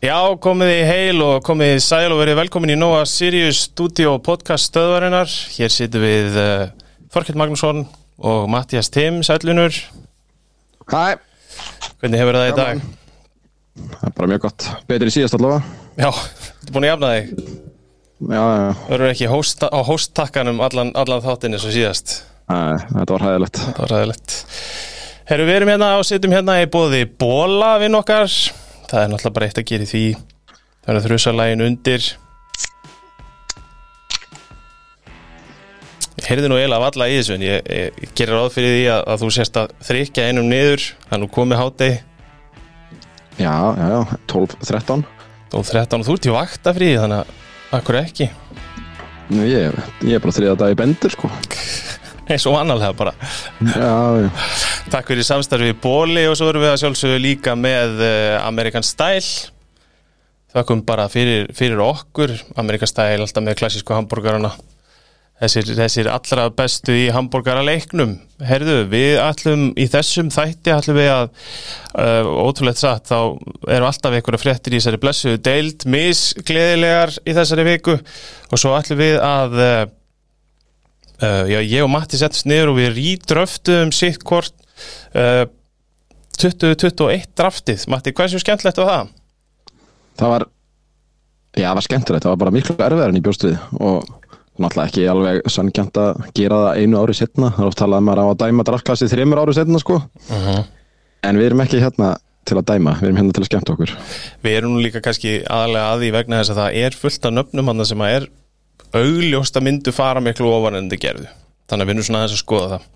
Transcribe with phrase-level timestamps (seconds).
[0.00, 4.14] Já, komið í heil og komið í sæl og verið velkomin í Nóa Sirius Studio
[4.24, 5.28] podcast stöðvarinnar.
[5.58, 6.70] Hér situm við uh,
[7.12, 7.82] Þorkild Magnússon
[8.16, 9.76] og Mattias Tim, sælunur.
[10.90, 11.18] Hæ,
[12.00, 12.80] Hvernig hefur það í dag?
[13.80, 15.60] það er bara mjög gott Betri síðast allavega
[16.00, 17.28] Já, þú er búin að jafna þig.
[18.20, 22.16] Já, já, Verður ekki hóst, á hósttakkanum allan, allan þáttinni svo síðast.
[22.48, 22.56] Æ,
[22.96, 24.34] þetta var hæðilegt Það var ræðilegt.
[25.30, 28.32] Herru, við erum hérna og sitjum hérna í bóði bóla vinn okkar.
[28.90, 30.04] Það er náttúrulega bara eitt að gera í því.
[30.80, 32.06] Það er þrjusalægin undir.
[36.20, 38.74] Ég heyrði nú eiginlega af alla í þessu en ég, ég, ég gerir ráð fyrir
[38.74, 40.86] því að, að þú sérst að þrykja einum niður.
[41.06, 41.98] Það er nú komið hátegi
[43.40, 45.04] Já, já, já, 12, 13
[45.56, 48.26] og 13 og þú ert í vaktafrí þannig að akkur ekki.
[49.30, 51.30] Nú, ég, ég er bara þriða dag í bendur sko
[52.30, 53.14] Eins og annarlega bara.
[53.58, 54.28] Já, já,
[54.92, 59.50] Takk fyrir samstarfið bóli og svo erum við að sjálfsögðu líka með uh, American Style.
[60.54, 62.34] Þakkum bara fyrir, fyrir okkur.
[62.58, 64.52] American Style alltaf með klassísku hambúrgarana.
[65.40, 68.18] Þessir, þessir allra bestu í hambúrgaraleiknum.
[68.44, 73.38] Herðu, við ætlum í þessum þætti ætlum við að uh, ótrúlegt satt, þá
[73.72, 77.96] eru alltaf einhverja fréttir í þessari blessuðu deild misgleðilegar í þessari viku.
[78.50, 79.80] Og svo ætlum við að uh,
[81.20, 84.54] Uh, já, ég og Matti settist niður og við rýdröftuðum sitt hvort
[85.12, 85.44] uh,
[86.40, 87.84] 2021 draftið.
[87.92, 89.10] Matti, hversu skemmtilegt var það?
[90.20, 90.46] það var
[91.58, 94.10] Já, það var skemmtilegt, það var bara miklu erfiðar en í bjóstuði og
[94.60, 98.10] náttúrulega ekki alveg sannkjant að gera það einu ári setna það er oft talað um
[98.12, 99.96] að á dæma draftklassi þreymur ári setna sko.
[101.26, 102.12] En við erum ekki hérna
[102.46, 103.94] til að dæma, við erum hérna til að skemmta okkur.
[104.46, 107.72] Við erum líka kannski aðalega að því vegna þess að það er fullt af nöfnum
[107.72, 108.28] hann sem að er
[108.96, 111.28] augljóst að myndu fara miklu ofan en þið gerðu.
[111.70, 112.88] Þannig að við erum svona aðeins að skoða það.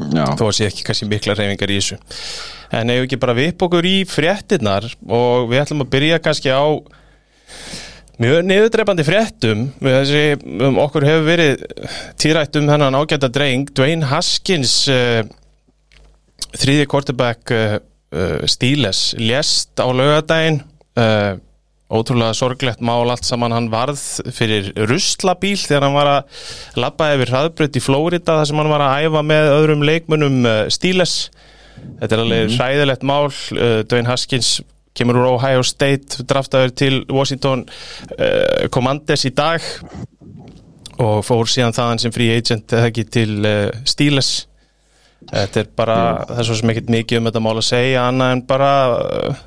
[0.00, 1.98] Já, þó að sé ekki kannski mikla reyfingar í þessu
[2.72, 6.48] en ef við ekki bara vipp okkur í fréttinnar og við ætlum að byrja kannski
[6.48, 6.64] á
[8.22, 11.64] mjög niðurdreipandi fréttum þessi, um, okkur hefur verið
[12.20, 15.20] týrætt um hennan ágæta dreng Dwayne Haskins uh,
[16.56, 17.78] þriði quarterback uh,
[18.16, 20.62] uh, Steelers lést á laugadaginn
[20.96, 21.36] uh,
[21.92, 23.54] ótrúlega sorglegt mál allt saman.
[23.54, 24.00] Hann varð
[24.34, 26.44] fyrir ruslabíl þegar hann var að
[26.80, 30.60] labba yfir hraðbrödd í Flórida þar sem hann var að æfa með öðrum leikmunum uh,
[30.72, 31.16] Steelers
[32.00, 33.26] þetta er alveg hræðilegt mál.
[33.54, 34.54] Uh, Dwayne Haskins
[34.96, 37.66] kemur úr Ohio State draftaður til Washington
[38.18, 39.64] uh, Commanders í dag
[41.02, 43.36] og fór síðan þaðan sem free agent eða ekki til
[43.88, 44.32] Steelers
[45.30, 45.96] þetta er bara,
[46.28, 49.42] það er svo sem ekkert mikið um þetta mál að segja annað en bara uh,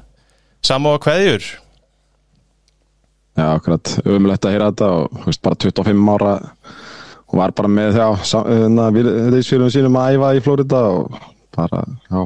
[0.66, 1.47] samóa kveðjur
[3.35, 3.94] já, akkurat.
[4.06, 6.34] Umlegt að heyra þetta og veist, bara 25 ára.
[7.25, 8.07] Hún var bara með þjá
[8.96, 11.16] þeirðisfélagum sínum að æfa í Flórida og
[11.56, 11.81] bara,
[12.12, 12.19] já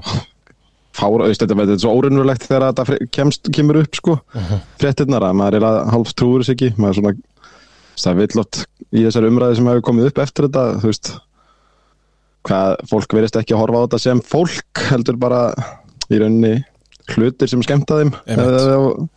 [1.00, 4.18] fára, veist, þetta er svo órinnulegt þegar þetta kemst, kemur upp sko
[4.82, 6.72] fréttirnar að maður er að halvt trúur þess ekki.
[6.76, 7.14] Maður er svona
[8.00, 8.60] það er villott
[8.90, 11.12] í þessari umræði sem hefur komið upp eftir þetta þú veist
[12.50, 15.42] hvað fólk verist ekki að horfa á þetta sem fólk heldur bara
[16.10, 16.54] í rauninni
[17.14, 18.12] hlutir sem skemmta þeim.
[18.26, 19.08] Eða-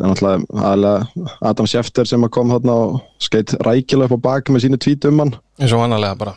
[0.00, 4.80] náttúrulega aðalega Adam Schefter sem kom þarna og skeitt rækilega upp á bak með sínu
[4.82, 5.34] tvít um hann.
[5.60, 6.36] Eins og annarlega bara.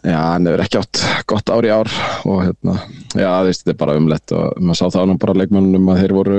[0.00, 1.90] Já, hann hefur ekki átt gott ár í ár
[2.24, 2.78] og hérna,
[3.12, 6.14] já, þetta er bara umlegt og maður sá það nú bara á leikmönnum að þeir
[6.16, 6.38] voru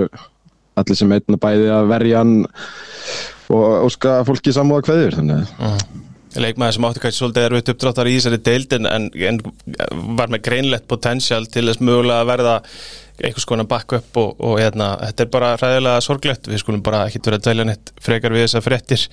[0.81, 2.34] allir sem eitna bæði að verja hann
[3.53, 5.53] og óska fólki samúða kveður, þannig
[6.41, 9.40] leikmaður sem átti kannski svolítið erfitt uppdráttar í þessari deildin en, en
[10.18, 12.56] var með greinlegt potential til þess mögulega að verða
[13.22, 17.24] einhvers konar backup og, og hérna, þetta er bara ræðilega sorglegt, við skulum bara ekki
[17.26, 19.08] vera að dælja neitt frekar við þessar fréttir.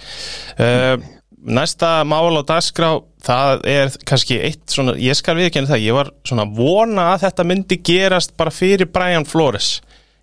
[0.58, 0.96] Uh,
[1.42, 2.92] næsta mál á dagskrá,
[3.22, 7.48] það er kannski eitt svona, ég skal viðkynna það ég var svona vona að þetta
[7.48, 9.80] myndi gerast bara fyrir Brian Flores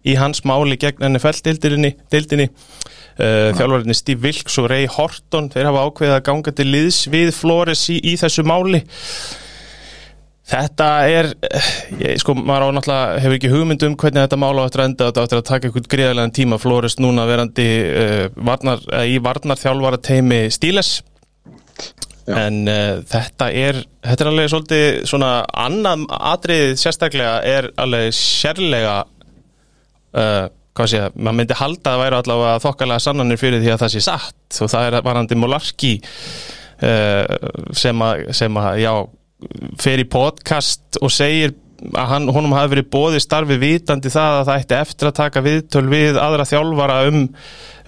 [0.08, 2.48] í hans máli gegn NFL-dildinni dildinni
[3.20, 7.34] Uh, þjálfarinnir Steve Wilkes og Ray Horton þeir hafa ákveðið að ganga til liðs við
[7.36, 8.80] Flores í, í þessu máli
[10.50, 14.66] þetta er eh, ég, sko, maður á náttúrulega hefur ekki hugmynd um hvernig þetta mála
[14.66, 16.60] á eftir að enda þetta á eftir að taka einhvern greiðlegan tíma.
[16.62, 20.92] Flores núna verandi uh, varnar, uh, í varnarþjálfara teimi Stíles
[22.26, 22.36] Já.
[22.48, 25.34] en uh, þetta er þetta er alveg svolítið svona
[25.66, 30.48] annað atrið sérstaklega er alveg sérlega uh,
[30.80, 34.02] hvað sé, maður myndi halda að væri allavega þokkalega sannanir fyrir því að það sé
[34.06, 34.60] satt.
[34.64, 35.94] Og það er varandi Molarki
[37.76, 38.94] sem að, sem að já,
[39.80, 41.56] fer í podcast og segir
[41.96, 45.44] að hann, honum hafi verið bóði starfi vitandi það að það ætti eftir að taka
[45.46, 47.22] viðtöl við aðra þjálfara um,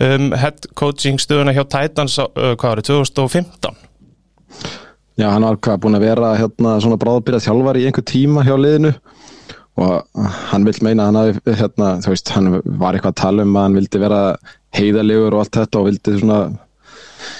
[0.07, 3.81] um head coaching stöðuna hjá Titans uh, hvað var 2015
[5.19, 8.55] Já, hann var hvað búin að vera hérna svona bráðbyrjað þjálfar í einhver tíma hjá
[8.55, 8.93] liðinu
[9.81, 13.55] og hann vil meina hann hafi hérna, þú veist, hann var eitthvað að tala um
[13.55, 14.21] að hann vildi vera
[14.75, 16.39] heiðalegur og allt þetta og vildi svona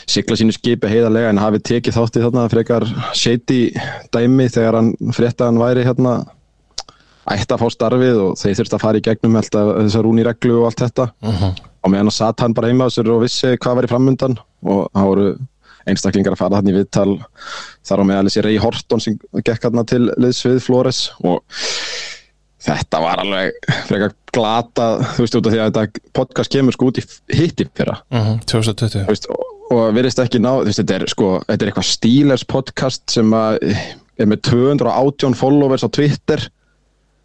[0.10, 2.86] sigla sínu skipi heiðalega en hafi tekið þátti þarna frekar
[3.18, 3.62] shady
[4.13, 6.19] dæmi þegar hann frétta hann væri hérna
[7.31, 10.60] ætti að fá starfið og þeir þurfti að fara í gegnum alltaf þessar rúni reglu
[10.62, 11.07] og allt þetta.
[11.81, 14.38] Og meðan að satt hann bara heima á sér og vissi hvað var í framundan
[14.66, 15.28] og það voru
[15.89, 17.13] einstaklingar að fara hann í viðtal.
[17.88, 21.42] Þar á meðal þessi Ray Horton sem gekk hann til liðsvið Flores og
[22.62, 23.56] þetta var alveg
[23.88, 27.06] frekar glata þú veist út af því að þetta podcast kemur sko út í
[27.38, 27.98] hitti fyrra.
[28.13, 31.72] Mhm, 2020 Þú veist, og, og virðist ekki ná veist, þetta er sko, þetta er
[31.72, 33.60] eitthvað Steelers podcast sem að
[34.22, 36.44] er með 218 followers á Twitter.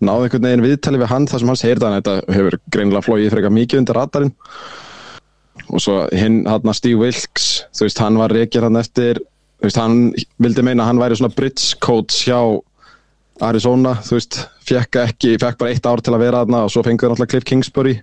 [0.05, 3.07] Náðu einhvern veginn viðtali við hann þar sem hann segir það en þetta hefur greinilega
[3.07, 4.35] flóið frekar mikið undir radarinn.
[5.67, 9.23] Og svo hinn hann Steve Wilkes þú veist hann var reykjir hann eftir
[9.57, 10.01] þú veist hann
[10.43, 12.39] vildi meina að hann væri svona bridge coach hjá
[13.45, 14.39] Arizona þú veist
[14.69, 17.33] fekk ekki, fekk bara eitt ár til að vera þarna og svo fengur hann alltaf
[17.33, 17.97] Cliff Kingsbury.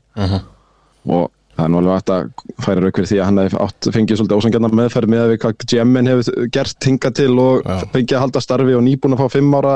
[1.13, 2.29] Og það er nú alveg hægt að
[2.65, 5.39] færa rauk fyrir því að hann hefði átt fengið svolítið ósangjarnar meðferð með að við
[5.43, 7.75] hvað GM-in hefur gert hingað til og Já.
[7.93, 9.75] fengið að halda starfi og nýbúin að fá fimm ára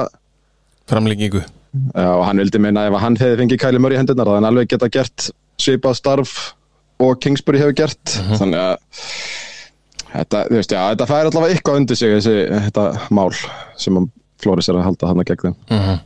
[0.87, 1.41] Framlengingu.
[1.43, 4.37] Já, og hann vildi meina ef að hann hefði fengið Kæli Murray í hendurnar þá
[4.37, 5.27] hann alveg geta gert
[5.61, 6.35] svipað starf
[7.03, 8.15] og Kingsbury hefur gert.
[8.39, 8.77] Þannig að
[10.13, 12.37] þetta, þú veist, já, þetta fær allavega eitthvað undir sig þessi,
[12.69, 13.29] þetta mál
[13.77, 14.07] sem að
[14.41, 15.99] Flóris er að halda hann að gegn þeim.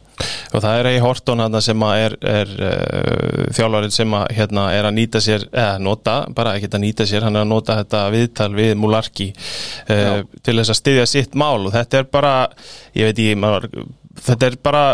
[0.51, 4.87] Og það er Ray Horton hana, sem er, er uh, þjálfarinn sem að, hérna, er
[4.89, 8.03] að nýta sér eða nota, bara ekki að nýta sér hann er að nota þetta
[8.13, 11.63] viðtal við Mularki uh, til þess að styðja sitt mál.
[11.63, 12.35] Og þetta er bara,
[12.97, 13.67] ég veit ekki maður,
[14.27, 14.85] þetta er bara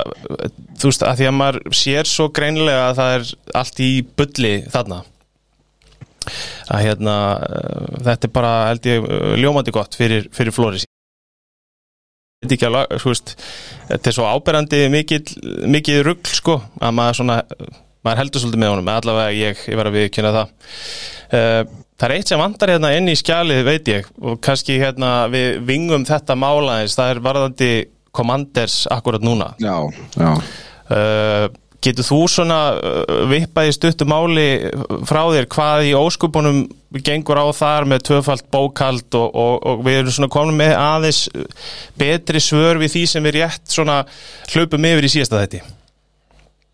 [0.77, 3.31] þú veist, að því að maður sér svo greinilega að það er
[3.63, 5.03] allt í bulli þarna.
[6.75, 9.09] Að hérna uh, þetta er bara held ég
[9.41, 10.87] ljómandi gott fyrir, fyrir Flóris
[12.55, 13.33] ekki alveg, þú veist
[13.89, 17.41] þetta er svo áberandi mikið, rugl sko, að maður svona
[18.05, 20.55] maður heldur svolítið með honum, allavega ég ég var að viðkynna það.
[21.27, 21.61] Uh,
[21.97, 25.61] það er eitt sem vandar hérna inn í skjalið veit ég, og kannski hérna við
[25.67, 27.71] vingum þetta mála eins, það er varðandi
[28.17, 29.51] Commanders akkurat núna.
[29.61, 29.75] Já,
[30.17, 30.31] já.
[30.87, 31.47] Uh,
[31.83, 34.47] getur þú svona uh, vippað í stuttu máli
[35.07, 36.65] frá þér hvað í óskupunum
[37.03, 41.25] gengur á þar með tvöfalt bókald og, og, og við erum svona komin með aðeins
[41.99, 44.03] betri svör við því sem við rétt svona
[44.53, 45.63] hlupum yfir í síðasta þetti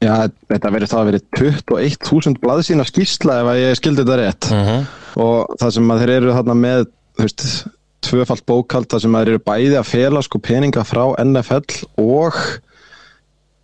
[0.04, 4.50] Já, þetta verið það að verið 21.000 blaðsína skýrsla ef að ég skildi þetta rétt
[4.52, 4.84] -hmm.
[5.24, 7.46] og það sem að þeir eru þarna með þú veist,
[8.04, 12.40] tvöfalt bókald það sem að þeir eru bæði að fela sko peninga frá NFL og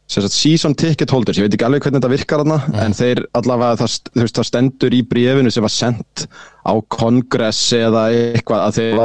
[0.09, 3.97] season ticket holders, ég veit ekki alveg hvernig þetta virkar þarna, en þeir allavega það,
[4.17, 6.25] veist, það stendur í bréfinu sem var sendt
[6.65, 9.03] á kongress eða eitthvað að þeir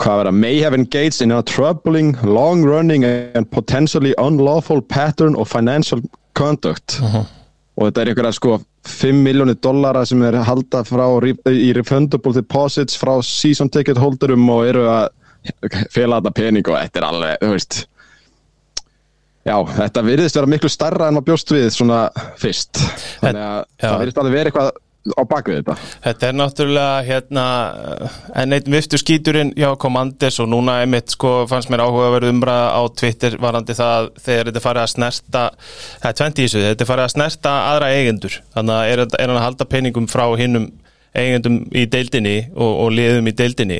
[0.00, 6.00] hvað vera, may have engaged in a troubling, long-running and potentially unlawful pattern of financial
[6.34, 6.98] conduct.
[7.74, 11.06] Og þetta er einhverja sko 5 miljónir dollara sem er halda frá
[11.50, 15.08] í refundable deposits frá season ticket holderum og eru að
[15.92, 17.80] fela þetta pening og þetta er alveg, þú veist
[19.44, 22.06] Já, þetta virðist vera miklu starra en maður bjóst við svona
[22.40, 22.80] fyrst.
[23.20, 23.84] Þannig að Já.
[23.84, 24.72] það virðist alveg vera eitthvað
[25.04, 25.74] á bakvið þetta.
[26.06, 27.44] Þetta er náttúrulega hérna
[28.40, 32.82] en eitt viftu skíturinn hjá Commanders og núna einmitt sko fannst mér áhugaverð umræða á
[32.96, 37.04] Twitter varandi það þegar þetta farið að snerta það er 20 í þessu, þetta farið
[37.04, 40.70] að snerta aðra eigendur, þannig að er, er hann að halda peningum frá hinnum
[41.14, 43.78] eigendum í deildinni og, og liðum í deildinni.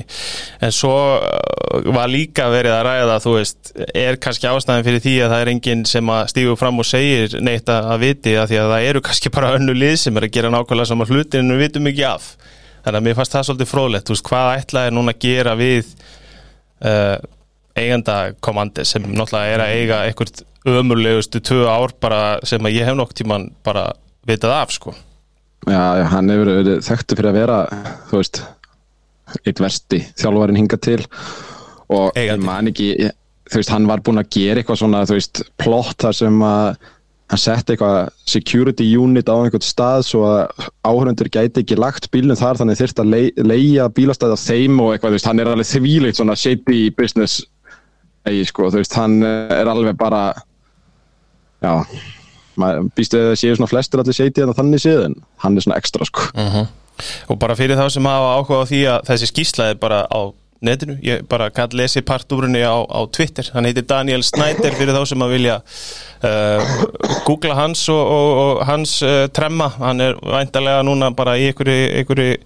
[0.63, 5.15] En svo uh, var líka verið að ræða þú veist, er kannski ástæðan fyrir því
[5.25, 8.61] að það er enginn sem að stígu fram og segir neitt að viti að því
[8.63, 11.57] að það eru kannski bara önnu lið sem er að gera nákvæmlega saman hlutin en
[11.57, 12.29] við vitum ekki af.
[12.85, 15.95] Þannig að mér fannst það svolítið fróðlegt þú veist, hvað ætlaði núna að gera við
[16.85, 17.17] uh,
[17.75, 22.87] eigenda komandi sem náttúrulega er að eiga einhvert ömurlegustu tvö ár bara sem að ég
[22.89, 23.89] hef nokk tíman bara
[24.29, 24.95] vitað af sko
[25.65, 27.59] Já, hann hefur verið þekktu fyrir að vera
[28.11, 28.41] þú veist
[29.45, 31.01] eitt versti þjálfarinn hinga til
[31.95, 32.47] og ég Eigandi.
[32.47, 32.89] man ekki
[33.51, 36.69] þú veist, hann var búinn að gera eitthvað svona þú veist, plott þar sem að
[37.33, 42.39] hann setti eitthvað security unit á einhvern stað svo að áhörundur gæti ekki lagt bílnum
[42.39, 45.53] þar þannig þyrft að lei, leia bílastæði af þeim og eitthvað, þú veist, hann er
[45.53, 47.41] alveg þvíleitt svona shady business
[48.29, 50.27] eigi, sko, þú veist, hann er alveg bara
[51.65, 51.73] já
[52.61, 55.67] maður býstu að það séu svona flestir allir shady en þannig séð en hann er
[55.67, 56.31] svona ekstra, sko.
[57.33, 60.21] Og bara fyrir þá sem hafa áhuga á því að þessi skýrsla er bara á
[60.65, 64.77] netinu, ég bara kann lesi part úr henni á, á Twitter, hann heitir Daniel Snyder
[64.79, 65.59] fyrir þá sem að vilja
[66.25, 66.73] uh,
[67.27, 72.39] googla hans og, og, og hans uh, tremma, hann er væntalega núna bara í einhverju,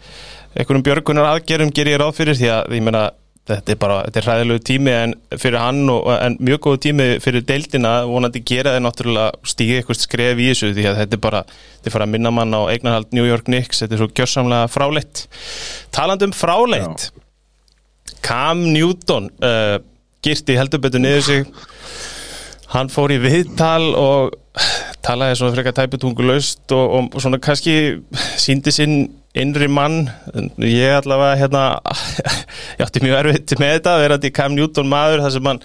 [0.59, 3.09] einhverjum björgunar aðgerum ger ég ráð fyrir því að ég meina
[3.49, 7.07] þetta er bara, þetta er hræðilegu tími en fyrir hann og en mjög góðu tími
[7.25, 11.23] fyrir deildina, vonandi gera þeir náttúrulega stíga eitthvað skref í þessu því að þetta er
[11.25, 11.45] bara,
[11.79, 14.69] þetta er fara að minna mann á eignarhald New York Knicks, þetta er svo gjörsamlega
[14.73, 15.25] fráleitt.
[15.95, 17.09] Taland um fráleitt
[18.25, 19.79] Cam Newton uh,
[20.25, 21.47] girti heldur betur niður sig
[22.75, 24.35] hann fór í viðtal og
[25.05, 27.75] talaði svona frekar tæputungulaust og, og svona kannski
[28.41, 28.97] síndi sinn
[29.37, 30.07] innri mann
[30.57, 31.63] ég allavega hérna
[32.79, 35.51] ég átti mjög erfitt með þetta að vera þetta í Cam Newton maður það sem
[35.51, 35.61] hann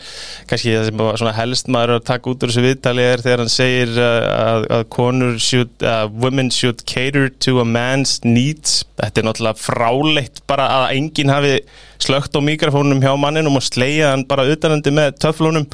[0.49, 3.53] kannski það sem svona helst maður að taka út úr þessu viðtali er þegar hann
[3.53, 8.83] segir uh, að, að konur should, uh, women should cater to a man's needs.
[8.99, 11.55] Þetta er náttúrulega fráleitt bara að enginn hafi
[12.03, 15.69] slögt á mikrofónum hjá manninum og sleiða hann bara utanandi með töflunum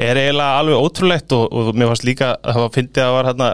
[0.00, 3.30] er eiginlega alveg ótrúlegt og, og mér fannst líka að það var fyndið að var
[3.30, 3.52] hérna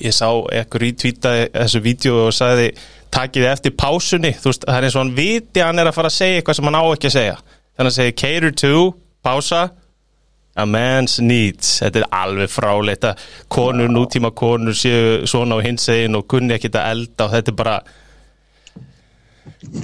[0.00, 0.28] ég sá
[0.62, 2.72] ekkur ítvítaði þessu vídeo og sagði
[3.12, 4.32] takiði eftir pásunni.
[4.40, 6.58] Þú veist, það er eins og hann viti hann er að fara að segja eitthvað
[6.58, 7.38] sem hann á ekki að segja.
[7.72, 8.82] Þannig að segja cater to,
[9.24, 9.62] pása
[10.52, 11.78] a man's needs.
[11.80, 13.96] Þetta er alveg fráleitt að konur, wow.
[13.96, 17.82] nútíma konur séu svona á hinsegin og kunni ekki að elda og þetta er bara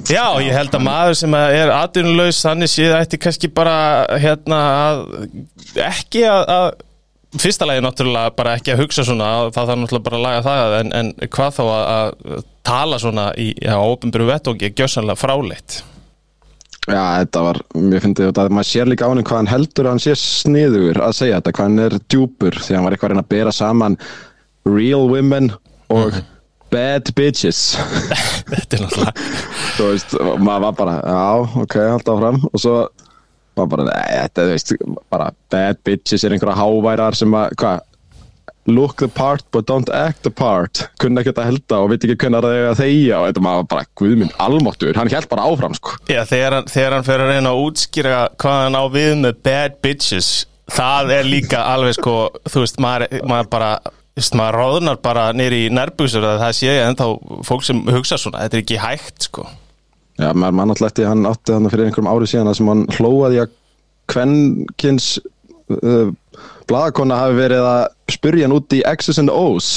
[0.09, 5.01] Já, ég held að maður sem er atvinnulegs þannig séð ætti kannski bara hérna að
[5.83, 6.69] ekki að, að
[7.37, 10.77] fyrsta lagi náttúrulega bara ekki að hugsa svona það þarf náttúrulega bara að laga það
[10.79, 11.85] en, en hvað þá að,
[12.39, 15.83] að tala svona í óbyrgu vettóki er gjössanlega fráleitt.
[16.89, 19.89] Já, þetta var, mér finnst þetta að maður sér líka á hann hvað hann heldur
[19.89, 23.11] að hann sé sniður að segja þetta, hvað hann er djúpur því hann var eitthvað
[23.11, 23.99] að reyna að bera saman
[24.69, 25.51] real women
[25.93, 26.31] og mm -hmm.
[26.73, 27.61] bad bitches.
[28.53, 29.13] Þetta er náttúrulega
[29.77, 32.79] Þú veist, maður var bara, já, ok, alltaf fram og svo
[33.59, 34.75] maður bara, þetta, þú veist,
[35.13, 37.85] bara bad bitches er einhverja háværar sem að, hvað,
[38.69, 42.19] look the part but don't act the part, kunna ekki þetta helda og veit ekki
[42.21, 45.77] hvernig það er að þeia og þetta maður bara, guðminn, almáttur, hann held bara áfram,
[45.79, 45.97] sko.
[46.11, 49.39] Já, þegar hann, þegar hann fyrir að reyna að útskýra hvað hann á við með
[49.49, 50.33] bad bitches,
[50.75, 55.31] það er líka alveg, sko, þú veist, maður, maður bara, þú veist, maður róðnar bara
[55.37, 57.07] nýri í nærbúsur að það sé en þá
[57.49, 59.49] fólk sem hugsa svona, þetta er ekki hægt, sko.
[60.19, 62.87] Já, maður mann alltaf eftir hann átti þannig fyrir einhverjum árið síðan að sem hann
[62.97, 63.53] hlóaði að
[64.11, 65.11] kvennkins
[65.77, 66.09] uh,
[66.69, 67.85] bladakonna hafi verið að
[68.17, 69.69] spurja hann út í X's and O's.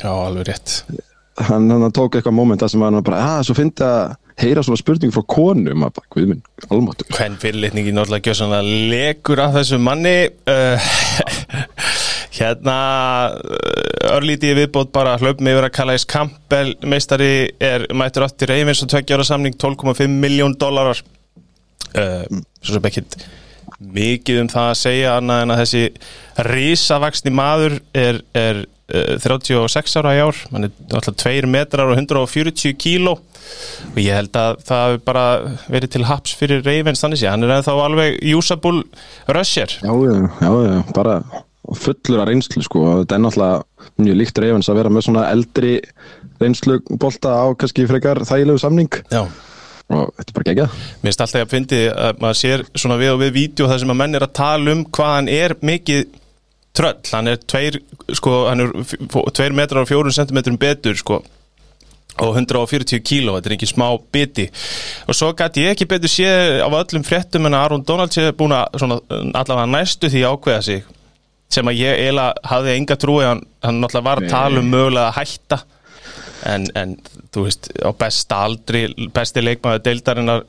[0.00, 0.78] Já, alveg rétt.
[1.46, 4.80] Hann, hann tók eitthvað móment að sem hann bara, að, svo fyndi að heyra svona
[4.80, 5.76] spurningu frá konu.
[5.76, 10.16] Maður bara, er minn, almáttur Hvern fyrirlitningi náttúrulega gjör svona lekur af þessu manni?
[10.48, 10.88] Uh,
[12.36, 12.76] Hérna
[14.12, 18.92] örlítið viðbót bara hlaupum yfir að kalla þess Campbell meistari er mættur átti reyfins og
[18.92, 21.00] tveggjára samning 12,5 miljón dólarar
[21.96, 22.24] uh,
[22.60, 23.18] svo sem ekkit
[23.80, 25.82] mikið um það að segja annað en að þessi
[26.48, 28.62] risavaksni maður er, er
[28.92, 30.42] uh, 36 ára í ár.
[30.52, 33.16] Hann er alltaf 2 metrar og 140 kíló.
[33.92, 35.26] Og ég held að það hefur bara
[35.70, 38.86] verið til haps fyrir Ravens þannig að hann er ennþá alveg usable
[39.30, 39.76] rusher.
[39.80, 41.20] Já, já, já, bara
[41.74, 42.84] fullur að reynslu sko.
[42.84, 45.74] Og þetta er náttúrulega mjög líkt Ravens að vera með svona eldri
[46.40, 49.00] reynslu bolta á kannski frekar þægilegu samning.
[49.10, 49.24] Já.
[49.86, 50.76] Og þetta er bara geggjað.
[51.00, 53.94] Mér finnst alltaf að fyndi að maður sér svona við og við vídeo þar sem
[53.94, 56.06] að menn er að tala um hvað hann er mikið
[56.76, 57.78] tröll, hann er tveir
[58.18, 58.72] sko, hann er
[59.32, 61.22] tveir metrar og fjórun centimetrum betur sko
[62.16, 64.46] og 140 kíló, þetta er ekki smá biti.
[65.04, 68.30] Og svo gæti ég ekki betur séð á öllum fréttum en að Aron Donald sé
[68.36, 69.00] búin að svona,
[69.36, 70.86] allavega næstu því ákveða sig
[71.52, 75.10] sem að ég eiginlega hafði enga trúi hann, hann náttúrulega var að tala um mögulega
[75.10, 75.60] að hætta.
[76.46, 76.96] En, en
[77.34, 80.44] þú veist á besta aldri, besti leikmaður deildarinnar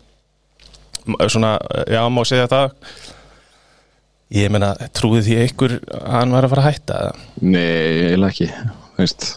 [1.32, 1.56] svona,
[1.90, 2.74] já, má segja það.
[4.36, 6.96] Ég meina, trúið því einhver að hann var að fara að hætta
[7.48, 7.62] Nei,
[8.10, 8.48] eiginlega ekki
[8.98, 9.28] veist.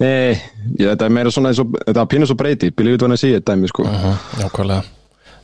[0.00, 0.34] Nei,
[0.80, 3.14] ég, þetta er meira svona eins og, þetta er pínus og breyti, byrjuðu þú hann
[3.14, 3.84] að segja þetta sko.
[3.86, 4.82] uh -huh, Nákvæmlega.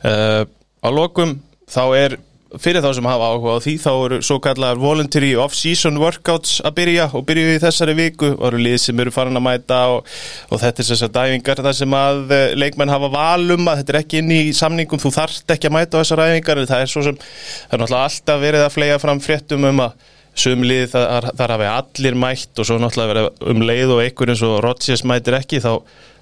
[0.03, 0.43] Uh,
[0.83, 2.17] Á lokum, þá er
[2.55, 6.75] fyrir þá sem hafa áhuga á því þá eru svo kallar voluntary off-season workouts að
[6.79, 8.31] byrja og byrju í þessari viku.
[8.37, 10.11] Og eru lið sem eru farin að mæta og,
[10.49, 14.01] og þetta er þessar dæfingar þar sem að eh, leikmenn hafa valum að þetta er
[14.01, 16.93] ekki inn í samningum, þú þarft ekki að mæta á þessar dæfingar en það er
[16.93, 21.31] svo sem, það er náttúrulega alltaf verið að flega fram fréttum um að sumlið þar,
[21.37, 25.03] þar hafi allir mætt og svo náttúrulega verið um leið og einhver eins og Rodgers
[25.07, 25.71] mætir ekki þá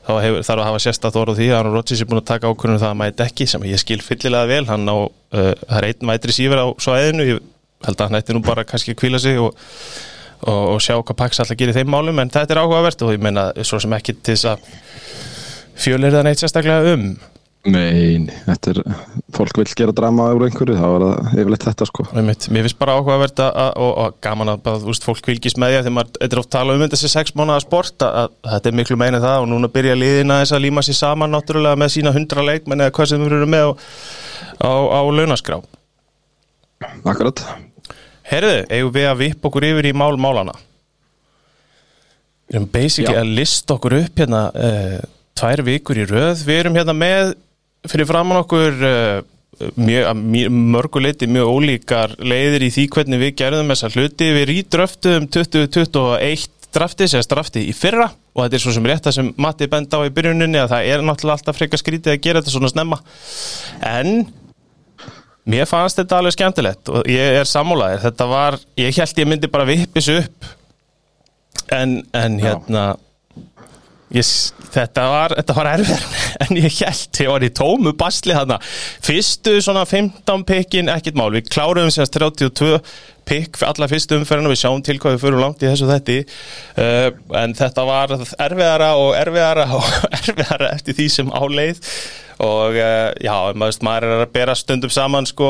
[0.05, 2.51] þá hefur, þarf að hafa sérstatt orð því að Aaron Rodgers er búin að taka
[2.51, 4.63] ákvörðunum það að mæti ekki sem ég skil fyllilega vel.
[4.69, 7.45] Hann á, uh, það er einn vætri sífur á svæðinu, ég
[7.85, 9.57] held að hann ætti nú bara kannski að kvíla sig og,
[10.45, 13.23] og, og sjá hvað Pax alltaf gerir þeim málum en þetta er áhugavert og ég
[13.23, 14.69] meina svo sem ekki til þess að
[15.85, 17.09] fjölir það neitt sérstaklega um
[17.65, 18.79] Nei, nei, þetta er,
[19.33, 22.03] fólk vil gera drama úr einhverju, er það yfirleitt þetta sko.
[22.13, 22.45] Einmitt.
[22.53, 25.87] Mér finnst bara áhugavert og, og gaman að bara, veist, fólk fylgist með því að
[25.87, 28.97] þegar þetta er oft tala um þessi sex mánuða sport að, að þetta er miklu
[29.01, 32.43] meina það og núna byrja liðina þess að líma sér saman náttúrulega með sína hundra
[32.45, 33.73] leikmenn eða hvað sem við erum með á,
[34.61, 35.57] á, á launaskrá.
[37.01, 37.41] Akkurat.
[38.29, 40.53] Herðu, eigum við að vipp okkur yfir í mál málana?
[42.45, 43.23] Við erum basically Já.
[43.23, 45.01] að lista okkur upp hérna uh,
[45.37, 46.45] tvær vikur í röð.
[46.45, 47.33] Við erum hérna með
[47.91, 48.77] fyrir framann okkur
[49.79, 54.29] mjög, að mjög, mörguleiti mjög ólíkar leiðir í því hvernig við gerðum þessa hluti.
[54.35, 59.17] Við rýdraftum 2021 drafti, sérst drafti í fyrra og þetta er svo sem rétt það
[59.17, 62.41] sem Matti bend á í byrjuninni að það er náttúrulega alltaf frekar skrítið að gera
[62.41, 62.99] þetta svona snemma.
[63.79, 64.25] En
[65.47, 68.03] mér fannst þetta alveg skemmtilegt og ég er sammálaðið.
[68.09, 70.51] Þetta var, ég held ég myndi bara vippis upp
[71.71, 72.57] en, en Já.
[74.13, 74.29] Ég,
[74.73, 76.05] þetta var, var erfið
[76.45, 78.59] en ég held ég var í tómu basli þarna.
[79.05, 82.79] Fyrstu svona 15 pikkin ekkert mál, við kláruðum sérst 32
[83.25, 84.51] pikk fyrir alla fyrstu umferðina.
[84.53, 87.09] Við sjáum til hvað við fyrir langt í þessu þetti uh,
[87.41, 91.81] en þetta var erfiðara og erfiðara og erfiðara eftir því sem áleið
[92.45, 95.49] og uh, já, maður, maður er að bera stundum saman sko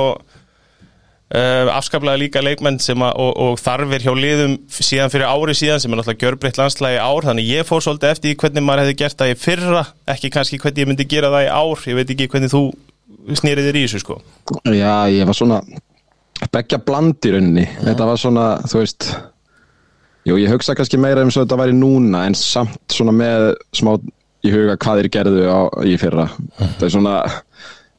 [1.36, 5.82] Uh, afskaplega líka leikmenn sem að, og, og þarfir hjá liðum síðan fyrir ári síðan
[5.84, 7.26] sem er náttúrulega gjörbreytt landslægi ár.
[7.28, 9.82] Þannig ég fór svolítið eftir hvernig maður hefði gert það í fyrra
[10.14, 11.82] ekki kannski hvernig ég myndi gera það í ár.
[11.92, 12.62] Ég veit ekki hvernig þú
[13.42, 14.18] snýrið þér í þessu sko.
[14.72, 15.60] Já, ég var svona
[16.54, 17.66] begja bland í rauninni.
[17.84, 19.08] Þetta var svona, þú veist,
[20.30, 23.98] jú, ég hugsa kannski meira um svo þetta væri núna en samt svona með smá
[24.46, 26.30] í huga hvað þeir gerðu á, í fyrra.
[26.62, 27.18] Það er svona,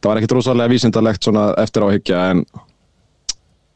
[0.00, 2.43] það var ekkit rosalega vísindalegt svona eftir á að hyggja en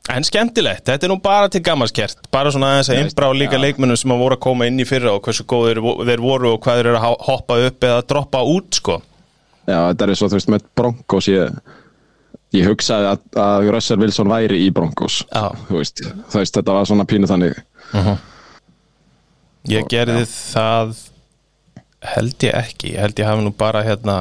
[0.08, 3.62] en skemmtilegt, þetta er nú bara til gammalskert bara svona aðeins að innbrá líka já.
[3.66, 5.68] leikmennum sem að voru að koma inn í fyrra og hversu góð
[6.08, 8.96] þeir, voru og hvað þeir eru að ho- hoppa upp eða droppa út sko
[9.68, 11.60] já, þetta er svo, þú veist, með Broncos ég,
[12.56, 15.20] ég hugsaði að, að Russell Wilson væri í Broncos.
[15.70, 17.60] Veist, þú veist, þetta var svona pínu þannig.
[19.70, 20.96] Ég Og- gerði það
[22.16, 24.16] held ég ekki, ég held ég hafi nú bara hérna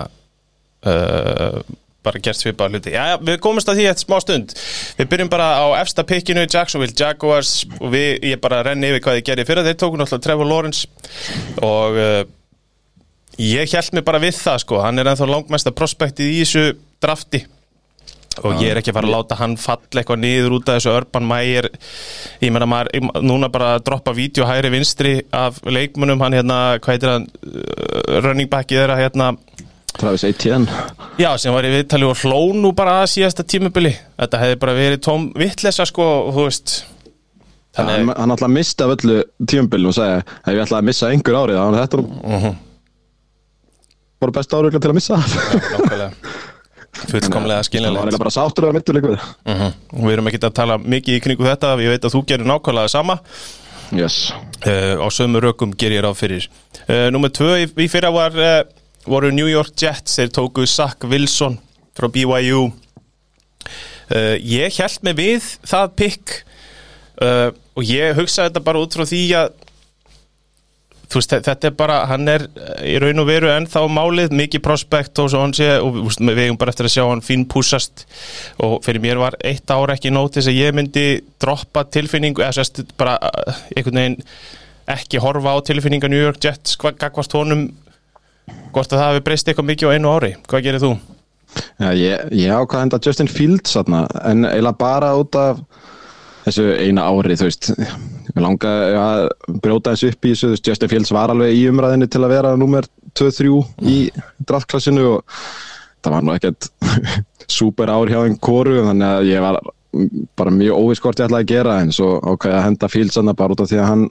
[0.86, 1.62] uh,
[2.09, 2.95] bara gert svipað hluti.
[2.95, 4.55] Já, já, við komumst að því eftir smá stund.
[4.97, 7.53] Við byrjum bara á efsta pikkinu, Jacksonville Jaguars.
[7.79, 10.87] Og við, ég bara renni yfir hvað ég gerði fyrir þeir tóku náttúrulega Trevor Lawrence
[11.65, 12.23] og uh,
[13.39, 16.65] ég held mig bara við það sko, hann er ennþá langmesta prospektið í þessu
[17.03, 17.45] drafti.
[18.45, 20.93] Og ég er ekki að fara að láta hann falla eitthvað niður út af þessu
[20.95, 21.67] Urban Meyer.
[22.39, 26.95] Ég meina maður, núna bara að droppa vídeo hægri vinstri af leikmunum hann hérna, hvað
[26.95, 29.34] heitir hann uh, running backið þeirra hérna
[29.97, 30.67] Travis Etienne.
[31.19, 34.73] já, sem var í viðtali og hló nú bara að síðasta tímubili þetta hefði bara
[34.78, 36.75] verið tóm vittlesa sko, þú veist.
[37.78, 41.38] Þannig, hann alltaf misti af öllu tíumbilinu og sagði að ég ætlaði að missa einhver
[41.39, 42.56] árið þannig að þetta er
[44.19, 46.10] bara besta árið til að missa nákvæmlega.
[46.99, 48.17] Fullkomlega Það var skiljanlegt.
[48.19, 49.21] bara sáttur að mittu líka við.
[49.45, 49.69] Mhm.
[50.04, 52.89] Við erum ekki að tala mikið í kringu þetta Ég veit að þú gerir nákvæmlega
[52.89, 53.19] sama.
[53.95, 54.34] Yes.
[54.65, 56.47] Uh, Á sömu rökum ger ég ráð fyrir.
[56.89, 58.63] Uh, Númer tvö í, í fyrra var uh,
[59.07, 61.59] voru New York Jets Þeir tóku Zach Wilson
[61.97, 66.35] frá BYU uh, Ég held mig við það pikk
[67.23, 69.49] uh, og ég hugsaði þetta bara út frá því að
[71.09, 74.62] veist, þe- þetta er bara, hann er eh, í raun og veru ennþá málið, mikið
[74.62, 77.47] prospekt og svo hann sé, og veist, við eigum bara eftir að sjá hann fín
[77.49, 78.03] púsast
[78.62, 81.05] og fyrir mér var eitt ár ekki nót þess að ég myndi
[81.41, 84.19] droppa tilfinningu, eða sérst bara eh, einhvern veginn
[84.93, 87.65] ekki horfa á tilfinninga New York Jets, hvað gagvart honum
[88.73, 90.91] hvort að það hafi breyst eitthvað mikið á einu ári, hvað gerir þú?
[91.79, 95.63] Já, ég, ég ákvað enda Justin Fields þarna, en eiginlega bara út af
[96.45, 97.71] þessu eina ári þú veist,
[98.29, 99.23] ég langa að
[99.63, 102.53] brjóta þessu upp í þessu, veist, Justin Fields var alveg í umræðinni til að vera
[102.59, 103.55] nummer 2-3
[103.89, 103.97] í
[104.49, 105.35] draftklassinu og
[106.03, 106.69] það var nú ekkert
[107.59, 109.59] super ár hjá einn kóru þannig að ég var
[110.38, 113.21] bara mjög óviss hvort ég ætlaði að gera en svo ákvað ég að henda Fields
[113.31, 114.05] bara út af því að hann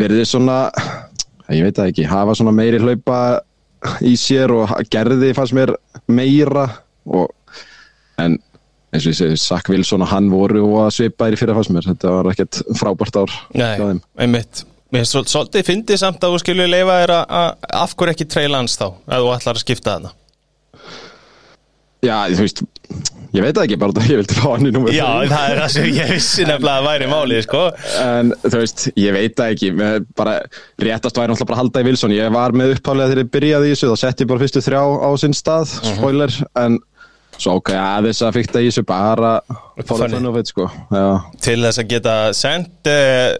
[0.00, 0.58] verði svona
[1.56, 3.18] ég veit það ekki, hafa svona meiri hlaupa
[4.04, 5.72] í sér og gerði fannst mér
[6.12, 6.66] meira
[7.08, 7.30] og,
[8.20, 8.36] en
[8.92, 11.70] eins og ég segi, Zach Wilson og hann voru og að svipa í fyrir fannst
[11.74, 11.86] mér.
[11.92, 14.64] Þetta var ekkert frábært ár Nei, einmitt.
[14.90, 18.26] Mér svol- svolítið fyndið samt að þú skilju leifa þér að að- af hverju ekki
[18.34, 20.10] treylans þá ef þú ætlar að skipta þarna?
[22.02, 22.62] Já, þú veist,
[23.36, 25.30] ég veit ekki bara að ég vildi fá hann í númer Já, þrjú.
[25.32, 27.62] það er það sem ég vissi nefnilega að væri málið sko.
[28.04, 29.72] En þú veist, ég veit ekki.
[30.18, 30.36] Bara,
[30.82, 32.14] réttast væri náttúrulega bara að halda í Wilson.
[32.16, 34.82] Ég var með upphálega þegar ég byrjaði í þessu þá setti ég bara fyrstu þrjá
[34.82, 36.80] á sinn stað spoiler, en
[37.40, 39.36] svo ok, aðeins að fykta í þessu bara
[39.80, 40.66] it, sko.
[40.92, 41.06] Já,
[41.40, 43.30] til þess að geta sendt uh,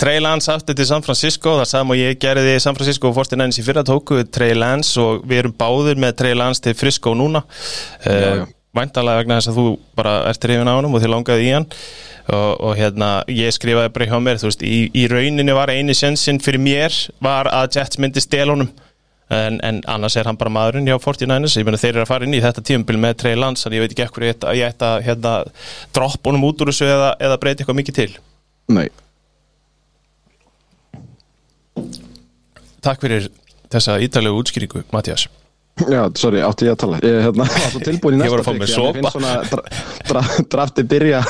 [0.00, 3.60] Trey Lance aftur til San Francisco það sagðum og ég gerði San Francisco og 49ers
[3.60, 7.44] í fyrra tóku Trey Lance og við erum báðir með Trey Lance til Frisco núna.
[8.04, 8.44] Já, já.
[8.76, 9.66] Væntalega vegna þess að þú
[9.98, 11.68] bara ert reyfin á honum og þið langaði í hann.
[12.24, 15.96] Og, og hérna ég skrifaði bara hjá mér þú veist, í, í rauninni var eini
[15.96, 18.72] sjensin fyrir mér var að Jets myndi stel honum.
[19.32, 22.26] En, en annars er hann bara maðurinn hjá 49ers, ég meina þeir eru að fara
[22.28, 24.84] inn í þetta tíumbil með Trey Lance, þannig ég veit ekki ekkur ætti ég ætti
[24.84, 25.32] að hérna,
[25.96, 28.10] droppa honum út úr þessu eða, eða breyti eitthvað mikið til.
[28.76, 28.86] Nei,
[32.84, 33.30] Takk fyrir
[33.72, 35.26] þessa ítalegu útskýringu, Mattias
[35.82, 37.00] já, sorry, átti ég að tala.
[37.02, 37.48] Ég hérna,
[37.88, 38.88] tilbúin í næsta var að fá pick, mér en sopa.
[38.88, 39.64] Ég finn svona dra,
[40.10, 41.22] dra, drafti byrja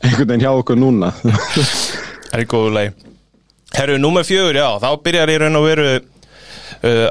[0.00, 1.12] einhvern veginn hjá okkur núna.
[1.20, 2.94] Það er góðu lagi.
[3.74, 7.06] Herru, númer fjögur, já, þá byrjar ég raun og veru uh,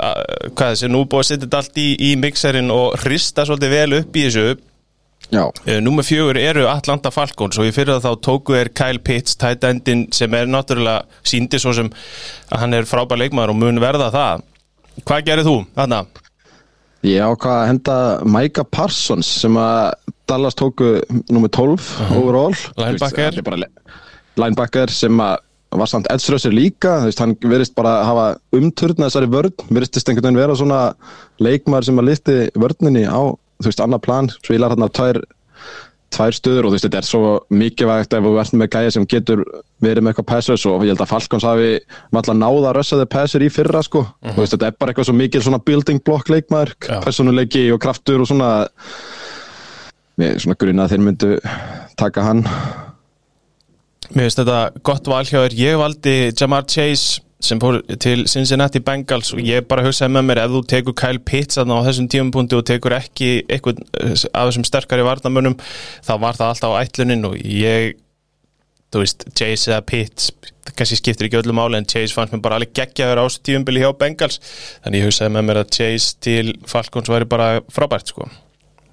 [0.56, 4.00] hvað þessi, nú búið að setja þetta allt í, í mixerin og hrista svolítið vel
[4.00, 4.46] upp í þessu.
[5.34, 9.38] Uh, Númer fjögur eru Atlanta Falcons og ég fyrir að þá tóku er Kyle Pitts,
[9.40, 11.90] tight endin sem er náttúrulega síndi svo sem
[12.52, 14.44] að hann er frábær leikmaður og mun verða það.
[15.08, 16.04] Hvað gerir þú, þarna?
[17.04, 17.96] Ég ákvað að henda
[18.36, 19.94] Micah Parsons sem að
[20.30, 20.94] Dallas tóku
[21.30, 22.56] nummer 12 overall.
[22.78, 22.78] Linebacker.
[22.78, 23.74] Þú veist, hann er bara le-
[24.40, 25.36] Linebacker sem að
[25.74, 28.26] var samt edströssir líka, veist, hann verist bara að hafa
[28.60, 30.82] umturna þessari vörn, veristist einhvern veginn vera svona
[31.42, 33.22] leikmaður sem að lifti vörninni á,
[33.58, 35.20] þú veist, annar plan, svilar hann að tvær,
[36.14, 39.08] tvær stöður og þú veist, þetta er svo mikilvægt ef þú ert með gæja sem
[39.10, 39.44] getur
[39.84, 41.72] verið með eitthvað passers og ég held að Falcons hafi
[42.14, 45.10] alltaf náða að rössa þeir passer í fyrra sko, þú veist, þetta er bara eitthvað
[45.10, 48.54] svo mikil svona building block leikmaður, personuleiki og kraftur og svona.
[50.22, 51.30] Mér er svona grunna að þeir myndu
[51.98, 52.44] taka hann.
[54.14, 55.56] Mér finnst þetta gott val hjá þér.
[55.58, 60.44] Ég valdi Jamar Chase sem fór til Cincinnati Bengals og ég bara hugsaði með mér
[60.46, 63.84] ef þú tekur Kyle Pitts þarna á þessum tímapunkti og tekur ekki eitthvað
[64.32, 68.00] af þessum sterkari varnamönnum þá var það alltaf á ætlunin og ég
[68.94, 70.32] þú veist, Chase eða Pitts
[70.72, 73.84] kannski skiptir ekki öllu máli en Chase fannst mér bara alveg geggjaður á þessu tífumbili
[73.84, 74.40] hjá Bengals.
[74.86, 78.30] Þannig ég hugsaði með mér að Chase til Falcons væri bara frábært sko.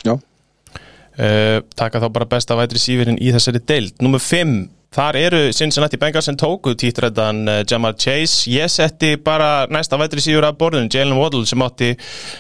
[0.07, 3.97] Já, uh, taka þá bara besta vætri sífirinn í þessari deild.
[4.03, 4.57] Númer 5
[4.95, 8.51] þar eru Cincinnati Bengals sem tóku títrættan uh, Jamal Chase.
[8.51, 11.93] Ég setti bara næsta vætri sífur af borðinu Jalen Waddle sem átti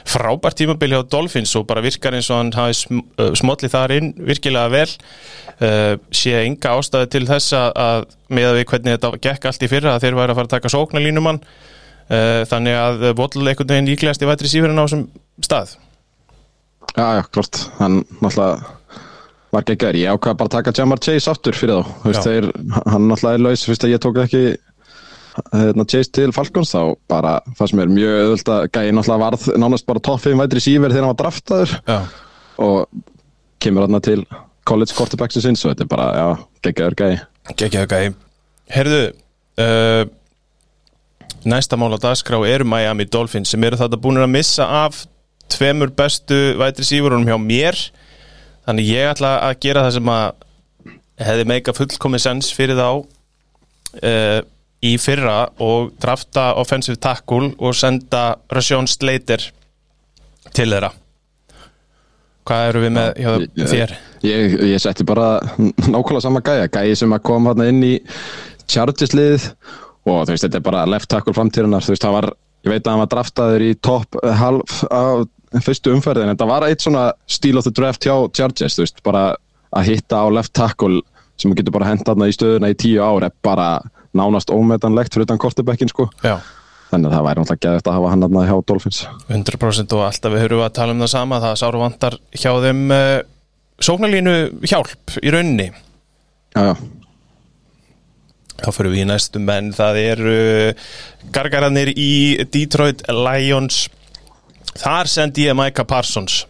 [0.08, 3.04] frábært tímabil hjá Dolphins og bara virkar eins og hann hafi sm
[3.38, 4.88] smollið þar inn virkilega vel.
[5.60, 9.70] Uh, sé enga ástæði til þess að, að með við hvernig þetta gekk allt í
[9.70, 13.92] fyrra að þeir væri að fara að taka sóknarlínumann uh, þannig að Waddle einhvern veginn
[13.92, 15.06] líklegast í vætri sífurinn á þessum
[15.44, 15.78] stað.
[16.96, 17.62] Já, já, klart.
[17.78, 18.79] Hann náttúrulega
[19.50, 22.50] var geggjör, ég ákvað bara að taka Jamar Chase aftur fyrir þá, veist, þeir
[22.86, 24.42] hann náttúrulega er laus, fyrst að ég tók ekki
[25.54, 29.48] hérna, Chase til Falcons þá bara það sem er mjög öðvöld að gæði náttúrulega varð
[29.64, 31.74] nánast bara top 5 vætri síver þegar hann var draftaður.
[31.88, 31.98] Já.
[32.60, 33.02] og
[33.60, 34.22] kemur hann til
[34.68, 36.28] college quarterbacksins sinns og þetta er bara, já,
[36.66, 37.20] geggjör gæði
[37.56, 38.10] Gekkjaðu gæði
[38.70, 39.04] Herðu
[39.64, 40.02] uh,
[41.48, 45.06] Næsta mál á dagskrá eru Miami Dolphins sem eru þetta búin að missa af
[45.50, 47.78] tveimur bestu vætri sífurunum hjá mér
[48.70, 50.46] þannig ég ætla að gera það sem að
[51.20, 54.40] hefði meika fullkomið sens fyrir þá uh,
[54.80, 58.22] í fyrra og drafta offensive tackle og senda
[58.54, 59.42] Rasjón Slater
[60.56, 60.88] til þeirra.
[62.48, 63.92] Hvað eru við með hjá Ég- þér?
[64.24, 65.26] Ég, ég setti bara
[65.61, 67.92] nákvæmlega sama gæja, gæji sem að koma hann inn í
[68.70, 69.50] Chargers liðið
[70.09, 72.28] og þú veist, þetta er bara left tackle framtíðunar, þú veist, það var,
[72.64, 74.80] ég veit að hann var draftaður í topp eh, half
[75.58, 79.02] fyrstu umferðin, en þetta var eitt svona stíl of the draft hjá Chargers, þú veist,
[79.06, 79.24] bara
[79.74, 81.02] að hitta á left tackle
[81.40, 83.80] sem getur bara henda hann í stöðuna í tíu ár er bara
[84.16, 86.38] nánast ómetanlegt fyrir utan kortebekkin, sko, Já.
[86.90, 88.96] Þannig að það væri náttúrulega geðvægt að hafa hann hann hjá Dolphins.
[89.30, 92.80] 100% og alltaf við höfum að tala um það sama það sáru vantar hjá þeim
[92.96, 93.18] uh,
[93.78, 94.34] sóknarlínu
[94.66, 95.68] hjálp í rauninni.
[96.50, 96.74] Já, já,
[98.64, 100.36] þá fyrir við í næstum menn það eru
[101.30, 102.10] gargararnir í
[102.50, 103.84] Detroit Lions
[104.78, 106.44] þar sendi ég Micah Parsons.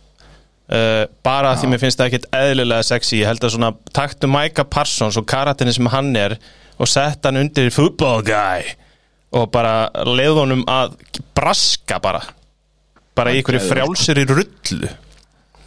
[0.71, 3.21] Uh, bara því mér finnst það ekkert eðlilega sexy.
[3.23, 6.37] Ég held að svona taktu Micah Parsons og karatinn sem hann er
[6.81, 8.77] og sett hann undir football guy
[9.37, 10.97] og bara leið honum að
[11.37, 12.23] braska bara.
[13.19, 13.69] Bara í geðveikt.
[13.69, 14.91] frjálsir í rullu.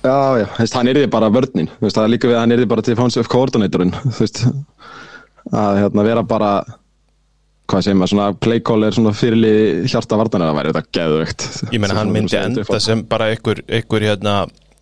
[0.04, 2.84] Já, já, veist, hann yrði bara vörninn, það er líka við að hann yrði bara
[2.84, 4.42] til defensive coordinatorinn, þú veist,
[5.48, 6.50] að hérna vera bara,
[7.72, 11.46] hvað segir maður, svona playcaller, svona fyrirlið hjarta vartanar, það væri þetta geðvögt.
[11.74, 14.34] Ég meina hann myndi enda sem bara einhver, einhver hérna,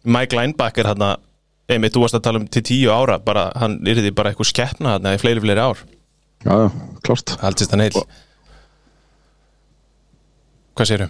[0.04, 1.12] Mike Linebacker hérna,
[1.72, 4.96] einmitt þú varst að tala um til tíu ára, bara hann yrði bara einhver skeppna
[4.98, 5.84] hérna í fleiri fleiri ár,
[6.42, 6.70] Já, já,
[7.06, 7.36] klart.
[7.44, 8.00] haldist hann heil
[10.76, 11.10] Hvað segirðu?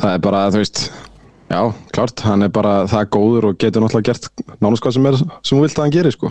[0.00, 0.80] Það er bara, þú veist,
[1.50, 1.60] já,
[1.94, 4.28] klart, hann er bara það góður og getur náttúrulega gert
[4.64, 6.30] nánast hvað sem er sem þú vilt að hann geri, sko.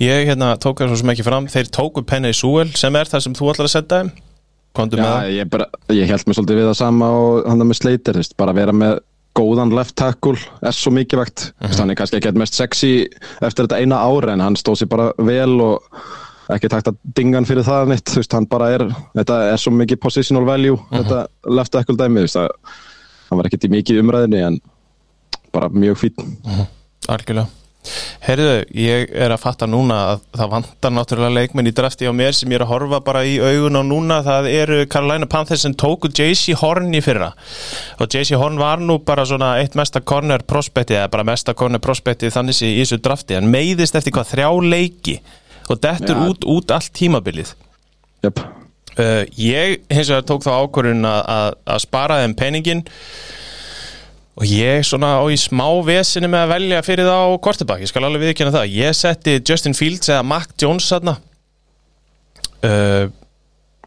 [0.00, 1.46] Ég hérna tók það svo sem ekki fram.
[1.52, 4.10] Þeir tóku Penny Sewell sem er það sem þú ætlar að setja þeim.
[4.78, 5.32] Komdu með Já, það.
[5.34, 8.54] ég, bara, ég held mér svolítið við það sama og hann með Slater, veist, bara
[8.56, 9.00] vera með
[9.36, 11.50] góðan left tackle er svo mikilvægt.
[11.50, 11.78] Mm -hmm.
[11.82, 12.92] hann er kannski ekki mest sexy
[13.42, 15.84] eftir þetta eina ára en hann stóð sér bara vel og
[16.48, 19.70] ekki takt að dingan fyrir það neitt, þú veist, hann bara er þetta er svo
[19.70, 20.96] mikið positional value mm -hmm.
[20.96, 22.48] þetta left tackle dæmi, þú veist, að
[23.28, 24.60] hann var ekkert í mikið umræðinni en
[25.52, 26.66] bara mjög fín mm -hmm.
[27.08, 27.59] Algjörlega
[28.20, 32.36] Herðu, ég er að fatta núna að það vantar náttúrulega leikmenn í drafti á mér
[32.36, 34.18] sem ég er að horfa bara í augun á núna.
[34.26, 37.30] Það eru Carolina Panthers sem tóku JC Horn í fyrra.
[37.96, 41.80] Og JC Horn var nú bara svona eitt mesta corner prospekti eða bara mesta corner
[41.82, 43.38] prospekti þannig í þessu drafti.
[43.40, 45.18] En meiðist eftir hvað þrjá leiki
[45.70, 46.28] og dettur ja.
[46.28, 47.54] út, út allt tímabilið.
[48.26, 48.44] Yep.
[49.00, 52.84] uh, Ég hins vegar tók þá ákvörðun að, að spara þeim peningin
[54.38, 57.90] og ég svona á í smá vesinu með að velja fyrir það á kortebakk, ég
[57.90, 58.76] skal alveg viðkjöna það.
[58.76, 61.16] Ég setti Justin Fields eða Mac Jones þarna.
[62.60, 63.08] Uh,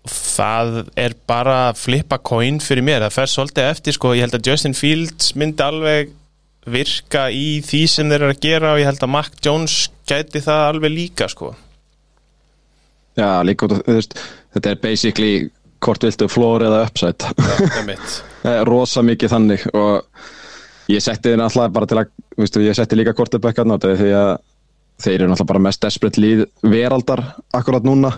[0.09, 4.37] það er bara að flippa coin fyrir mér, það fer svolítið eftir sko, ég held
[4.37, 6.11] að Justin Fields myndi alveg
[6.73, 9.77] virka í því sem þeir eru að gera og ég held að Mac Jones
[10.07, 11.53] gæti það alveg líka sko.
[13.19, 15.33] Já, líka, þetta er basically
[15.83, 17.33] hvort viltu flór eða upside.
[18.69, 20.07] Rosa mikið þannig og
[20.93, 24.11] Ég setti þið náttúrulega bara til að, viðstu, ég setti líka kortebökk að náttúrulega því
[24.19, 24.31] að
[25.03, 27.23] þeir eru náttúrulega bara mest desperate líð veraldar
[27.55, 28.11] akkurat núna,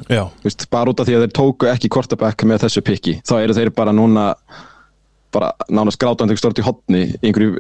[0.44, 3.56] viðstu, bara út af því að þeir tóku ekki kortebökk með þessu pikki, þá eru
[3.58, 4.34] þeir bara núna
[5.36, 7.60] bara nánast grátandi stort í hotni í einhverju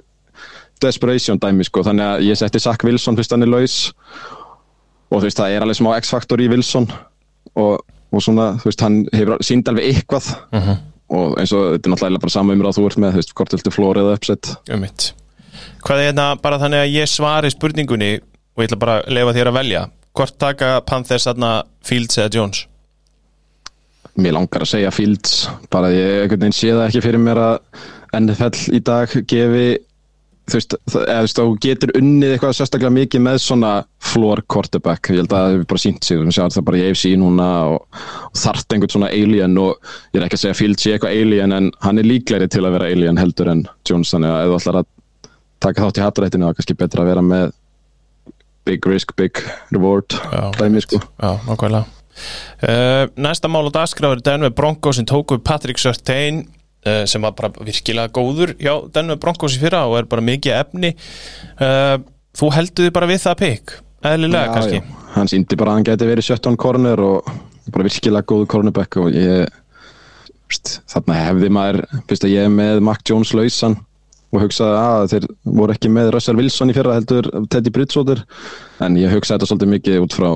[0.83, 3.77] desperation dæmi sko, þannig að ég setti Zach Wilson fyrst hann er laus.
[5.11, 6.87] Og þú veist það er alveg smá X-faktor í Wilson.
[7.55, 10.33] Og, og svona, þú veist, hann hefur sínd alveg eitthvað.
[10.49, 10.67] Uh mhm.
[10.67, 13.33] -huh og eins og þetta er náttúrulega bara sama umræð þú ert með, þú veist,
[13.37, 14.85] hvort viltu flóra eða uppsett um
[15.85, 19.35] Hvað er þetta bara þannig að ég svari spurningunni og ég ætla bara að lefa
[19.35, 19.81] þér að velja.
[20.15, 21.51] Hvort taka Panthers aðna
[21.85, 22.63] Fields eða Jones?
[24.15, 27.57] Mér langar að segja Fields bara ég sé það ekki fyrir mér að
[28.15, 29.65] NFL í dag gefi
[30.45, 33.71] þú veist, þú getur unnið eitthvað sérstaklega mikið með svona
[34.11, 36.85] floor quarterback, ég held að það hefur bara sínt sig við sjáum það bara í
[36.89, 40.85] AFC núna og, og þart einhvern svona alien og ég er ekki að segja Fields
[40.85, 44.51] sé eitthvað alien en hann er líklegri til að vera alien heldur en að ef
[44.51, 44.91] þú ætlar að
[45.65, 47.53] taka þátt í hatturættinu, er kannski betra að vera með
[48.65, 49.41] big risk, big
[49.73, 50.17] reward
[50.59, 51.01] dæmi sko.
[51.21, 51.85] Já, nákvæmlega.
[52.63, 56.45] Uh, Næsta mál og dagskráður Denver Broncos sem tóku Patrick Surtain.
[56.45, 56.64] Eh,
[57.09, 60.93] sem var bara virkilega góður hjá Denver Broncos í fyrra og er bara mikið efni.
[61.57, 61.97] Uh,
[62.35, 64.79] þú heldur þið bara við það pikk eðlilega já, kannski?
[64.81, 65.03] já.
[65.15, 67.29] hann síndi bara að hann geti verið 17 kornur og
[67.73, 69.49] bara virkilega góðu kornubekk og ég
[70.91, 73.79] þarna hefði maður fyrst að ég með Mac Jones lausan
[74.35, 78.21] og hugsaði að þeir voru ekki með Russell Wilson í fyrra heldur Teddy Bridgewater.
[78.83, 80.29] En ég hugsaði þetta svolítið mikið út frá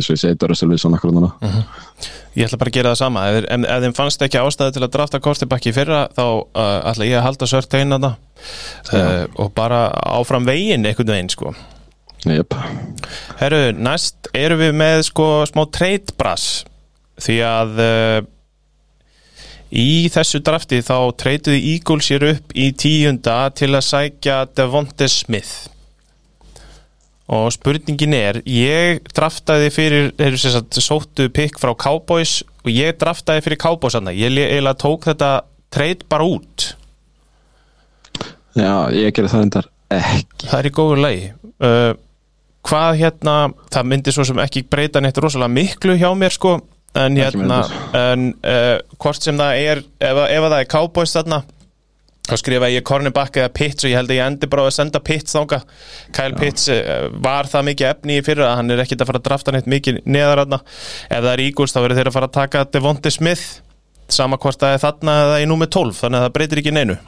[0.00, 1.60] eins og ég segi Russell Wilson akkur núna uh mhm.
[1.60, 2.08] -huh.
[2.36, 4.84] Ég ætla bara að gera það sama ef, ef, ef þeim fannst ekki ástæði til
[4.84, 8.14] að drafta Kortebakki fyrra þá uh, ætla ég að halda sört einn að það
[8.94, 11.54] uh, og bara áfram veginn einhvern veginn sko
[12.30, 12.54] yep.
[13.40, 16.64] Herru, næst eru við með sko smá treytbrass
[17.20, 18.20] því að uh,
[19.70, 25.70] í þessu drafti þá treytuði Eagles sér upp í tíunda til að sækja Devonte Smith
[27.30, 32.98] og spurningin er ég draftaði fyrir þeir eru sérstaklega sóttu pikk frá Cowboys og ég
[32.98, 35.30] draftaði fyrir Cowboys aðna ég eiginlega tók þetta
[35.70, 36.72] treyt bara út.
[38.58, 40.48] Já, ég gerði það endar ekki.
[40.48, 41.14] Það er í góður lei
[41.62, 41.92] uh,
[42.66, 43.36] hvað hérna,
[43.72, 46.58] það myndi svo sem ekki breyta neitt rosalega miklu hjá mér sko
[46.98, 47.62] en hérna
[47.94, 51.44] en, uh, hvort sem það er ef, ef það er Cowboys þarna
[52.30, 55.02] þá skrifa ég cornerback eða Pitts og ég held að ég endi bara að senda
[55.04, 55.60] Pitts þánga
[56.16, 56.38] Kyle Já.
[56.40, 59.28] Pitts uh, var það mikið efni í fyrir að hann er ekkit að fara að
[59.28, 62.36] drafta neitt mikið neðar aðna ef það er Eagles þá verður þeir að fara að
[62.38, 63.46] taka Devonte Smith
[64.10, 66.98] sama hvort er þarna eða í númið 12 þannig að það breytir ekki neinu.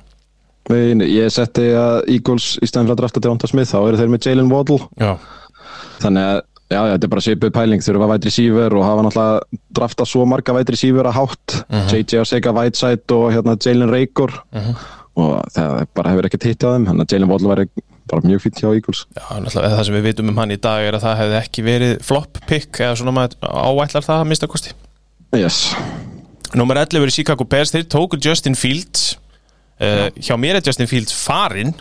[0.70, 4.12] Nei, ég setti að Eagles í stæðan fyrir að drafta Devonte Smith þá eru þeir
[4.12, 4.80] með Jalen Waddle.
[5.02, 5.12] Já.
[6.04, 6.40] þannig að
[6.72, 10.22] Já, já, þetta er bara svipuð pæling þurfa vætri sífur og hafa náttúrulega drafta svo
[10.24, 11.56] marga vætri sífur að hátt.
[11.68, 11.90] Uh -huh.
[11.92, 16.64] JJ Oseka Whiteside og hérna Jalen Rager uh -huh og það bara hefur ekkert hitt
[16.64, 17.64] á þeim þannig að Jalen Waddle var
[18.10, 19.04] bara mjög fint hjá Eagles.
[19.12, 21.66] Já, náttúrulega það sem við vitum um hann í dag er að það hefði ekki
[21.66, 24.74] verið flop pick eða svona maður áætlar það að mista kosti.
[25.36, 25.60] Yes.
[26.56, 29.14] Númer 11 er Chicago Bears, þeir tóku Justin Fields
[29.80, 31.74] uh, hjá mér er Justin Fields farinn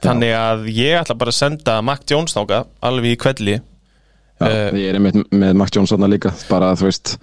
[0.00, 4.68] þannig að ég ætla bara að senda Mac Jones þáka alveg í kvelli Já, uh,
[4.78, 7.16] ég er með, með Mac Jones þarna líka bara þú veist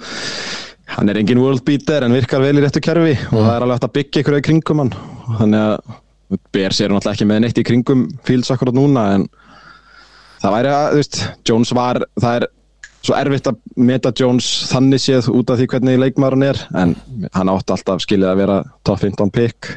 [0.98, 3.32] hann er engin world beater en virkar vel í réttu kerfi mm.
[3.32, 4.94] og það er alveg hægt að byggja ykkur í kringum hann
[5.28, 5.96] þannig að
[6.52, 9.26] Bers er náttúrulega ekki með neitt í kringum Fields akkurat núna en
[10.42, 12.48] það væri að, þú veist, Jones var það er
[13.08, 16.96] svo erfitt að meta Jones þannig séð út af því hvernig leikmaður hann er en
[17.38, 19.72] hann átti alltaf skilið að vera top 15 pick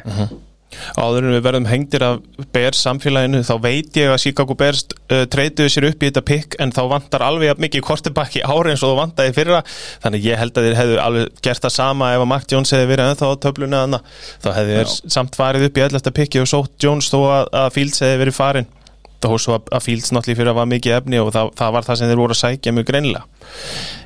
[0.95, 2.19] Áður en við verðum hengtir af
[2.55, 6.57] Bears samfélaginu þá veit ég að Chicago Bears uh, treytuðu sér upp í þetta pick
[6.63, 9.61] en þá vantar alveg mikið kortebakk í ári eins og þú vantaði fyrra
[10.03, 12.91] þannig ég held að þeir hefðu alveg gert það sama ef að Mac Jones hefði
[12.93, 14.03] verið ennþá á töflunni þarna.
[14.43, 16.13] þá hefði þeir samt farið upp í 11.
[16.21, 18.71] picki og sótt Jones þó að, að Fields hefði verið farin
[19.29, 21.87] þó svo að, að Fields náttúrulega fyrir að var mikið efni og það, það var
[21.87, 23.23] það sem þeir voru að sækja mjög greinlega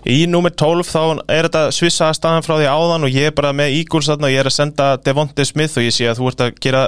[0.05, 1.01] í nummer 12 þá
[1.33, 4.35] er þetta svissa staðan frá því áðan og ég er bara með Eagles þarna og
[4.35, 6.83] ég er að senda Devonte Smith og ég sé að þú ert að gera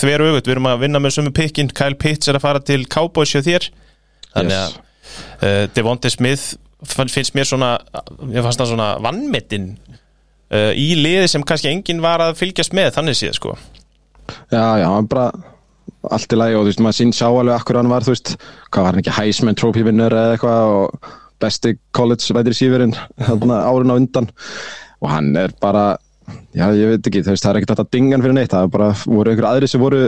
[0.00, 2.82] þveru auðvitað, við erum að vinna með sumu pikkin Kyle Pitts er að fara til
[2.92, 3.68] Cowboys hjá þér.
[4.36, 4.78] Þannig að Yes.
[5.40, 7.74] uh, Devonte Smith finnst mér svona
[8.32, 9.68] ég fannst það svona vannmetinn
[10.52, 13.54] uh, í liði sem kannski enginn var að fylgjast með þannig séð sko.
[14.50, 15.30] Já, já, hann bara
[16.14, 18.34] allt í lagi og þú veist, maður sín sjá alveg akkur hann var, þú veist,
[18.70, 22.94] hvað var hann ekki Heisman Trophy vinnur eða eitthvað og besti college sífurinn
[23.28, 24.28] þarna árin á undan
[25.02, 25.96] og hann er bara,
[26.56, 28.54] já, ég veit ekki þú veist, það er ekkert hægt að dinga hann fyrir neitt
[28.54, 30.04] það er bara, voru einhver aðri sem voru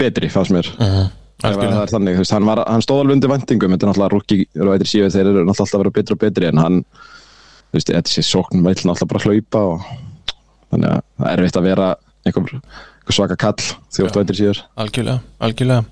[0.00, 1.72] betri fannst mér, ef að Algjörlega.
[1.72, 4.38] það er þannig veist, hann, var, hann stóð alveg undir vendingum þetta er náttúrulega rúki
[4.70, 6.78] vætir sífur, þeir eru náttúrulega alltaf að vera betri og betri en hann,
[7.70, 9.90] þú veist, þetta sé sókn vil náttúrulega bara hlaupa og
[10.70, 11.90] þannig að það er erfitt að vera
[12.28, 12.62] einhver
[13.14, 15.84] svaka kall því þú ert vætir sífur Algjörlega, algjörlega.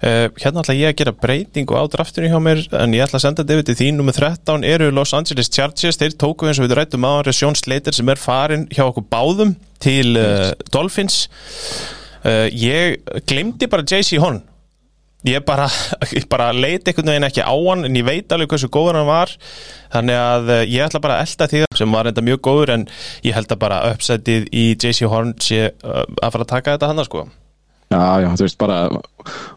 [0.00, 3.24] Uh, Hérna ætla ég að gera breytingu á draftunni hjá mér en ég ætla að
[3.26, 6.00] senda þetta yfir til þín Númer 13 eru Los Angeles Chargers.
[6.00, 9.54] Þeir tóku eins og við rættum á Sjón Slater sem er farin hjá okkur báðum
[9.82, 11.26] til uh, Dolphins.
[12.24, 14.42] Uh, Ég glemdi bara JC Horn
[15.26, 15.68] ég bara,
[16.32, 19.32] bara leiti einhvern veginn ekki á hann en ég veit alveg hversu góður hann var.
[19.94, 22.86] Þannig að eh, ég ætla bara að elda því sem var enda mjög góður en
[23.26, 26.92] ég held að bara uppsætið í JC Horn sé uh, að fara að taka þetta
[26.92, 27.26] hann sko.
[27.86, 28.76] Já, já, þú veist, bara,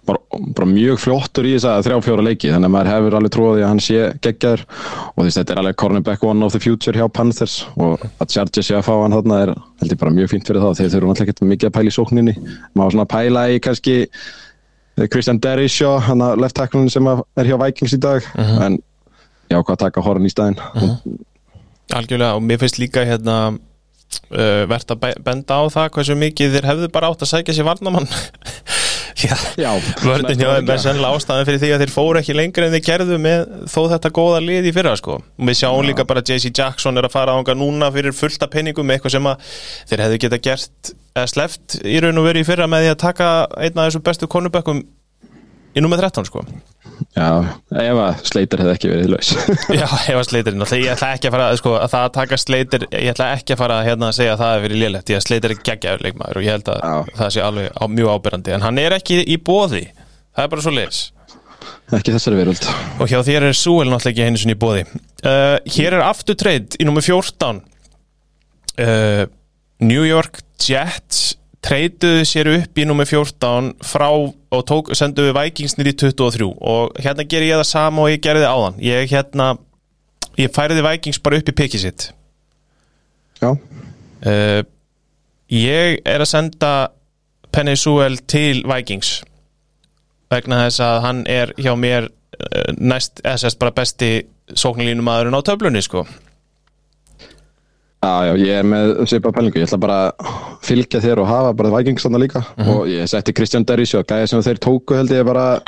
[0.06, 0.20] bara,
[0.54, 3.62] bara mjög flottur í þess að þrjá fjóra leiki þannig að maður hefur alveg trúið
[3.64, 6.94] að hann sé geggjar og þú veist, þetta er alveg cornerback one of the future
[6.94, 10.30] hjá Panthers og að Chargers sé að fá hann þarna er held ég bara mjög
[10.36, 12.36] fínt fyrir það þeir þurfum alltaf ekki mikið að pæla í sókninni.
[12.78, 14.14] Maður svona pæla í kannski eh,
[15.08, 18.80] Christian Derishaw, hann að left tackle sem er hjá Vikings í dag en
[19.50, 20.60] já, hvað að taka horn í staðinn.
[21.96, 26.58] Algjörlega og mér finnst líka hérna uh, verðt að be- benda á það hversu mikið
[26.58, 28.10] þeir hefðu bara átt að sækja sér varnamann
[29.20, 32.64] Já, Já, vörðin hjá þeim er sennilega ástæðan fyrir því að þeir fóru ekki lengur
[32.68, 35.18] en þeir gerðu með þó þetta góða lið í fyrra sko.
[35.20, 38.48] Og við sjáum líka bara að JC Jackson er að fara ánga núna fyrir fullta
[38.54, 39.44] penningum með eitthvað sem að
[39.92, 40.92] þeir hefðu geta gert
[41.30, 44.30] sleft í raun og verið í fyrra með því að taka einn af þessu bestu
[44.32, 44.84] konubökkum
[45.76, 46.44] í nummer 13 sko.
[47.16, 47.28] Já,
[47.72, 49.30] ef að Slater hefði ekki verið laus.
[49.80, 52.88] Já, ef að náttúrulega, ég ætla ekki að fara sko, að það að taka sleitir,
[52.92, 55.26] ég ætla ekki að fara hérna að segja að það er fyrir lélegt, ég að
[55.28, 57.14] sleitir er geggjaður leikmaður og ég held að Já.
[57.22, 60.66] það sé alveg á, mjög ábyrrandi, en hann er ekki í bóði það er bara
[60.66, 61.02] svo leis
[61.96, 62.68] ekki þessari veröld.
[63.02, 66.38] Og hjá þér er Súel náttúrulega ekki einu sinni í bóði uh, Hér er aftur
[66.40, 67.62] treyð í nummer 14
[68.80, 69.24] uh,
[69.80, 75.76] New York Jets treyduðu sér upp í nummer 14 frá og tók, sendu við Vikings
[75.78, 78.80] nýri 23 og hérna ger ég það sama og ég gerði áðan.
[78.84, 79.54] Ég hérna
[80.40, 82.08] ég færiði Vikings bara upp í pikið sitt.
[83.40, 84.62] Já, uh,
[85.54, 86.72] ég er að senda
[87.56, 89.20] Penny Sewell til Vikings
[90.30, 94.12] vegna þess að hann er hjá mér uh, næst, eða sérst bara besti
[94.50, 96.04] sóknarlínum aðurinn á töflunni sko
[98.00, 100.30] Já, já, ég er með svipa pælingu, ég ætla bara að
[100.64, 104.44] fylgja þér og hafa bara Vikings þarna líka og ég setti Kristján Derisjó, gæði sem
[104.46, 105.60] þeir tóku held ég bara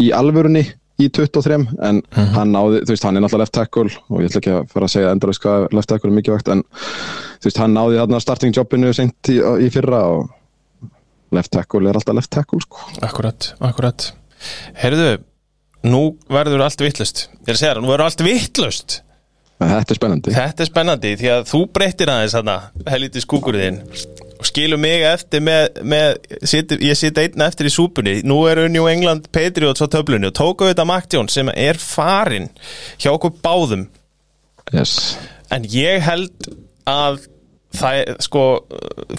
[0.00, 0.62] í alvörunni
[0.96, 2.00] í 23, en
[2.32, 4.88] hann náði, þú veist, hann er náttúrulega left tackle og ég ætla ekki að fara
[4.88, 6.64] að segja endurlega hvað left tackle er mikið vakt, en
[7.36, 10.92] þú veist, hann náði þarna starting jobinu sent í, í fyrra og
[11.36, 12.88] left tackle er alltaf left tackle, sko.
[13.04, 14.08] Akkurat, akkurat.
[14.80, 15.18] Heyrðu,
[15.84, 19.02] nú verður allt vittlust Ég er að segja það, nú verður allt vittlust
[19.60, 20.34] þetta er spennandi.
[20.36, 22.34] Þetta er spennandi því að þú breyttir aðeins
[22.92, 23.78] helviti skúkurðin
[24.36, 26.10] og skilur mig eftir með, með
[26.44, 30.36] situr, ég sit einn eftir í súpunni nú eru New England Patriots á töflunni og
[30.36, 30.84] tóku þetta
[31.16, 32.50] Jones sem er farin
[33.00, 33.86] hjá okkur báðum
[34.74, 35.14] Yes.
[35.54, 36.48] en ég held
[36.90, 37.20] að
[37.78, 38.42] það, sko,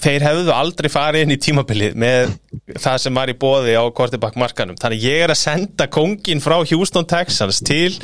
[0.03, 2.33] þeir hefðu aldrei farið inn í tímabilið með
[2.77, 6.57] það sem var í bóði á kortibak markanum þannig ég er að senda kongin frá
[6.61, 7.95] Houston Texans til,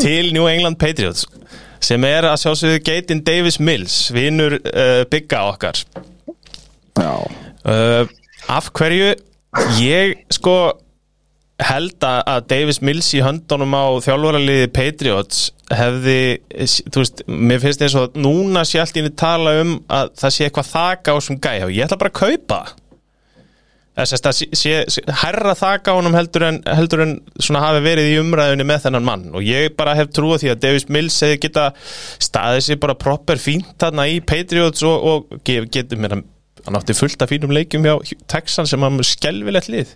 [0.00, 1.26] til New England Patriots
[1.84, 5.82] sem er að sjálfsögðu Gaten Davis Mills vinnur uh, bygga okkar.
[6.96, 8.06] Uh,
[8.48, 9.12] af hverju
[9.80, 10.56] ég sko
[11.62, 16.16] held að, Davis Mills í höndunum á þjálfaraliði Patriots hefði,
[16.90, 20.34] þú veist, mér finnst eins og núna sé allt í henni tala um að það
[20.34, 21.68] sé eitthvað þaka á þessum gæja.
[21.68, 22.58] Og ég ætla bara að kaupa.
[23.94, 27.84] Þess að sé, sé, sé herra þak á honum heldur en, heldur en svona hafi
[27.84, 29.24] verið í umræðunni með þennan mann.
[29.38, 31.68] Og ég bara hef trúið því að Davis Mills hefði geta
[32.26, 36.24] staðið sér bara proper fínt þarna í Patriots og, og ge- getur mér að
[36.66, 37.94] hann átti fullt af fínum leikjum hjá
[38.34, 39.94] Texan sem hann skelvilegt lið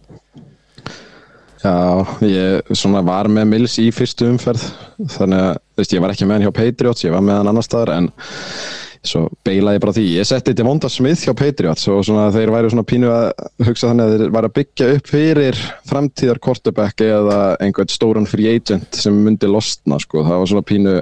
[1.58, 4.62] Já, ég svona var með Mills í fyrstu umferð
[5.16, 7.66] þannig að, veist, ég var ekki með hann hjá Patriots ég var með hann annar
[7.66, 8.10] staðar en
[9.08, 12.86] svo beilaði bara því, ég setti Devonta Smith hjá Patriots og svona þeir væri svona
[12.86, 13.26] pínu að
[13.66, 18.54] hugsa þannig að þeir væri að byggja upp fyrir framtíðar quarterback eða einhvern stóran free
[18.54, 20.96] agent sem myndi losna, sko, það var svona pínu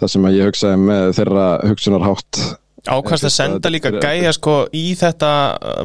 [0.00, 2.42] það sem að ég hugsaði með þeirra hugsunarhátt
[2.88, 5.30] Ákvæmst að senda líka gæja sko í þetta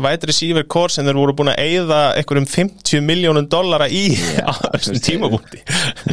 [0.04, 4.06] vætri receiver core sem þeir voru búin að eyða einhverjum 50 miljónum dollara í
[4.48, 5.60] á þessum tímabúndi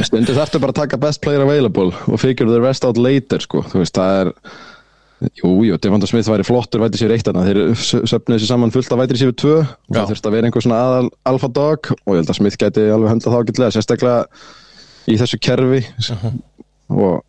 [0.03, 3.63] Stundu þarftu bara að taka best player available og figure the rest out later sko.
[3.71, 4.33] þú veist, það er
[5.39, 8.99] Jú, jú, Devonta Smith væri flottur vætri sér eitt þeir söfnuðu sér saman fullt af
[8.99, 10.01] vætri sér tvö og Já.
[10.01, 12.83] það þurfti að vera einhver svona aðal alfa dog og ég held að Smith gæti
[12.91, 14.17] alveg höndla þá getlega, sérstaklega
[15.07, 15.79] í þessu kerfi
[16.91, 17.23] og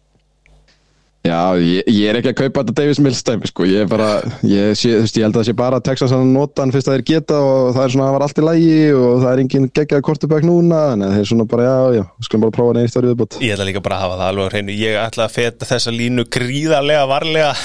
[1.25, 4.09] Já, ég, ég er ekki að kaupa þetta Davis Mills dæmi, sko, ég er bara,
[4.45, 6.91] ég, sé, veist, ég held að það sé bara að Texas að nota hann fyrst
[6.91, 9.41] að þeir geta og það er svona, það var allt í lægi og það er
[9.41, 13.15] engin geggjaði kortubæk núna, en þeir svona bara, já, já, skulum bara prófa neynist árið
[13.15, 13.39] viðbútt.
[13.41, 14.77] Ég ætla líka bara að hafa það alveg á hreinu.
[14.83, 17.57] Ég ætla að feta þessa línu gríðarlega varlega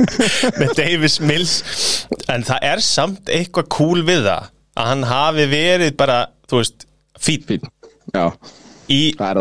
[0.58, 1.54] með Davis Mills
[2.34, 6.18] en það er samt eitthvað cool við það að hann hafi verið bara,
[6.50, 6.88] þú veist,
[7.22, 7.70] fín Fín,
[8.10, 8.26] já,
[8.92, 9.00] í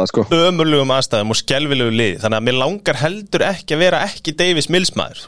[0.10, 0.26] sko.
[0.32, 4.70] ömurlegum aðstæðum og skelvilegu liði þannig að mér langar heldur ekki að vera ekki Davis
[4.72, 5.24] Mills maður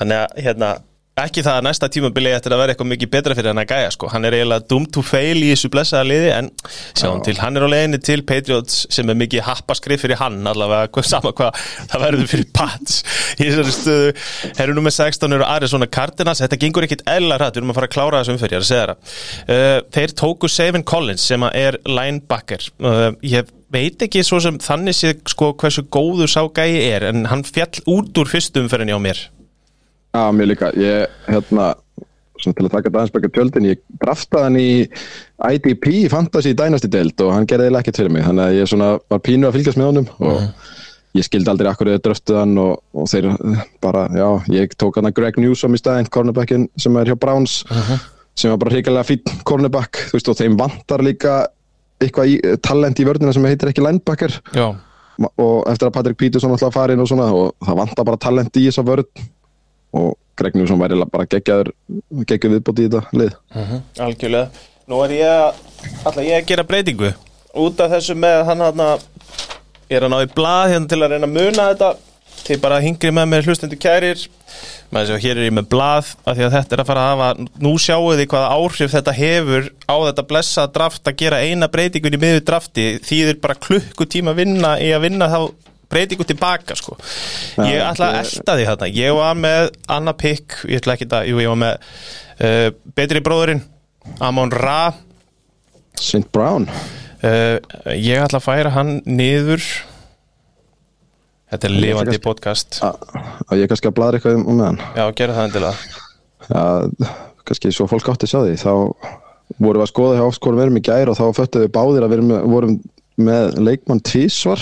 [0.00, 0.70] þannig að hérna,
[1.16, 3.92] ekki það að næsta tímabili eftir að vera eitthvað mikið betra fyrir hann að gæja
[3.94, 4.08] sko.
[4.12, 6.50] hann er eiginlega doomed to fail í þessu blessaða liði en
[6.92, 10.90] sjáum til, hann er á leiðinni til Patriots sem er mikið happaskrif fyrir hann allavega,
[10.92, 12.98] hvað, sama hvað það verður fyrir Pats
[13.36, 14.10] í þessari stöðu.
[14.58, 16.42] Herru nummer 16 eru Arizona Cardinals.
[16.44, 18.64] Þetta gengur ekkit eðla rætt, við erum að fara að klára þessu umferð ég er
[18.64, 19.14] að segja það.
[19.48, 22.68] Uh, þeir tóku Savin Collins sem er linebacker.
[22.80, 27.24] Uh, ég veit ekki svo sem þannig sé sko hversu góður sá gæi er en
[27.32, 29.24] hann fjall út úr fyrstum umferðinni á mér
[30.16, 31.74] Já, mér líka, ég, hérna,
[32.40, 34.70] svona til að taka baka tjöldin, ég draftaði hann í
[35.52, 38.90] IDP, Fantasy Dynasty deild og hann gerði eiginlega ekkert fyrir mig, þannig að ég svona
[39.12, 40.40] var pínu að fylgjast með honum og
[41.16, 43.28] ég skildi aldrei akkur eða dröftuð hann og, og þeir
[43.84, 47.58] bara, já, ég tók hann að Greg Newsom í staðinn, cornerbackin sem er hjá Browns,
[48.36, 51.38] sem var bara hrikalega fýtt cornerback, þú veist, og þeim vantar líka
[52.00, 54.40] eitthvað í, talent í vörðina sem heitir ekki linebacker.
[54.56, 54.68] Já,
[55.16, 58.66] og eftir að Patrick Peterson alltaf farin og svona og það vantar bara talent í
[58.66, 59.08] þessa vörð
[59.94, 61.70] og Greg Newsom væri bara geggjaður
[62.28, 63.36] geggjuð viðbót í þetta lið.
[64.04, 64.64] Algjörlega.
[64.86, 65.62] Nú er ég að,
[66.06, 67.12] ætla ég að gera breytingu.
[67.56, 68.82] Út af þessu með hann hann
[69.88, 71.90] ég er að ná í blað hérna til að reyna að muna þetta.
[72.46, 74.20] Til bara hingri með mér hlustendur kærir.
[74.94, 77.12] Maður séu hér er ég með blað af því að þetta er að fara að
[77.12, 81.70] hafa nú sjáu því hvaða áhrif þetta hefur á þetta blessa draft að gera eina
[81.72, 82.86] breytingun í miður drafti.
[83.02, 85.40] Þýðir bara klukkutíma vinna í að vinna þá
[85.92, 86.96] breytingu tilbaka sko.
[87.66, 88.90] Ég ætla að elda því þarna.
[88.96, 91.90] Ég var með Anna Pick ég ætla ekki að, jú ég var með
[92.46, 92.68] uh,
[92.98, 93.64] betri bróðurinn
[94.22, 94.94] Amon Ra.
[95.96, 96.26] St.
[96.34, 96.68] Brown.
[97.22, 97.58] Uh,
[97.94, 99.62] ég ætla að færa hann niður.
[101.52, 102.80] Þetta er lifandi podcast.
[102.82, 104.82] Og ég kannski að bladra eitthvað um, með hann?
[104.98, 106.02] Já, gera það endilega.
[106.50, 106.64] Ja,
[107.46, 108.72] kannski svo fólk átti að sjá því þá
[109.62, 112.12] vorum við að skoða hjá skorum verum í gær og þá föttuðu við báðir að
[112.12, 112.76] við með, vorum
[113.16, 114.60] með leikmann tvísvar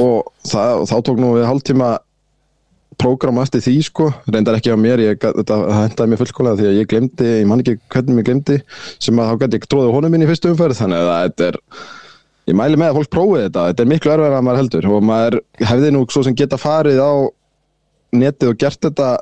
[0.00, 1.90] og, það, þá tók nú við hálftíma
[3.02, 4.08] prógram eftir því sko.
[4.30, 7.62] Reyndar ekki á mér, ég, þetta hendaði mér fullkólega því að ég glemdi, ég man
[7.62, 8.58] ekki hvernig mér glemdi
[9.02, 10.78] sem að þá gæti ég tróði honum inn í fyrstu umferð.
[10.78, 11.60] Þannig að þetta er
[12.52, 14.88] ég mæli með að fólk prófið þetta, þetta er miklu erfæra að maður heldur.
[14.92, 15.38] Og maður
[15.72, 17.12] hefði nú svo sem geta farið á
[18.22, 19.12] netið og gert þetta.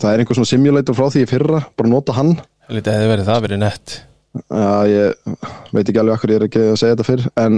[0.00, 2.36] Það er einhver svona simulator frá því fyrra bara nota hann.
[2.70, 4.00] Lítið hefði verið það verið nett
[4.30, 5.32] Já, ég
[5.74, 7.56] veit ekki alveg akkur ég er ekki að segja þetta fyrr en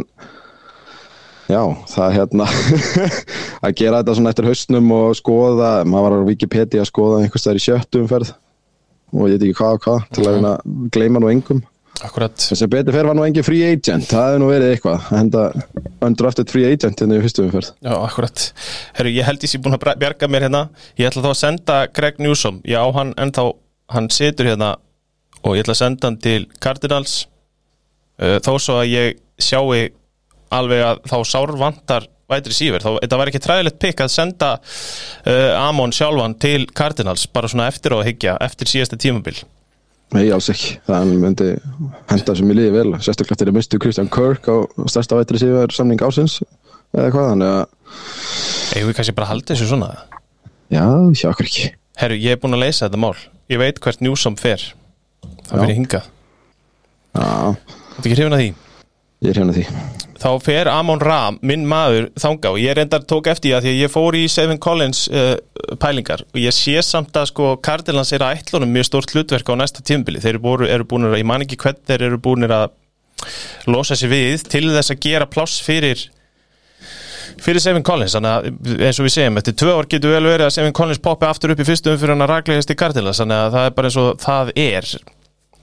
[1.53, 1.61] já,
[1.93, 2.47] það er hérna
[3.67, 7.45] að gera þetta svona eftir haustnum og skoða, maður var á Wikipedia að skoða einhvers
[7.45, 8.33] staðar í sjöttu umferð
[9.13, 11.61] og ég veit ekki hvað og hvað til að að gleyma nú engum.
[12.03, 14.95] Akkurat, en sem betur fer var nú engin free agent það hefði nú verið eitthvað
[14.97, 15.43] að henda
[16.09, 17.69] undrafted free agent hérna í fyrstu umferð.
[17.85, 18.47] Já, akkurat.
[18.97, 20.63] Herru, ég held ég sé búin að bjarga mér hérna.
[20.97, 22.63] Ég ætla þá að senda Greg Newsom.
[22.67, 23.45] Ég á hann ennþá,
[23.93, 24.09] hann
[25.43, 27.23] og ég ætla að senda hann til Cardinals.
[28.21, 29.73] Uh, þó svo að ég sjáu
[30.53, 34.53] alveg að þá sár vantar vætri síver, þá þetta var ekki træðilegt pikk að senda
[34.59, 39.37] uh, Amon sjálfan til Cardinals, bara svona eftir á að hyggja eftir síðasta tímabil.
[40.13, 41.49] Nei, alls ekki, það myndi
[42.11, 44.57] henda sem ég líði vel, sérstaklega eftir að mistu Christian Kirk á
[44.93, 46.43] stærsta vætri síðar samning ásins
[46.93, 47.63] eða hvað, þannig að
[48.73, 49.89] Eigum við kannski bara halda þessu svona?
[50.73, 50.85] Já,
[51.17, 51.73] hjá okkur ekki.
[52.01, 53.17] Herru, ég er búin að leysa þetta mál.
[53.53, 54.65] Ég veit hvert Newsom fer
[55.49, 56.03] Það fyrir hinga
[57.13, 58.53] Þetta ekki hrifin að því?
[59.23, 59.65] Ég er hérna því.
[60.23, 63.73] Þá fer Amon Ra, minn maður þanga og ég reyndar tók eftir því að því
[63.73, 65.35] að ég fór í Seven Collins uh,
[65.83, 69.55] pælingar og ég sé samt að sko Cardinals er að ætlunum mjög stórt hlutverk á
[69.59, 72.71] næsta tímbili þeir eru, búin, að, ég man ekki hvern þeir eru búin að
[73.71, 76.07] losa sér við til þess að gera pláss fyrir
[77.43, 78.15] fyrir Seven Collins.
[78.17, 81.03] Þannig að eins og við segjum, eftir tvö ár getur vel verið að Seven Collins
[81.03, 83.23] poppi aftur upp í fyrstu umfyrir hann að raglegast í Cardinals.
[83.23, 84.93] Þannig að það er bara eins og það er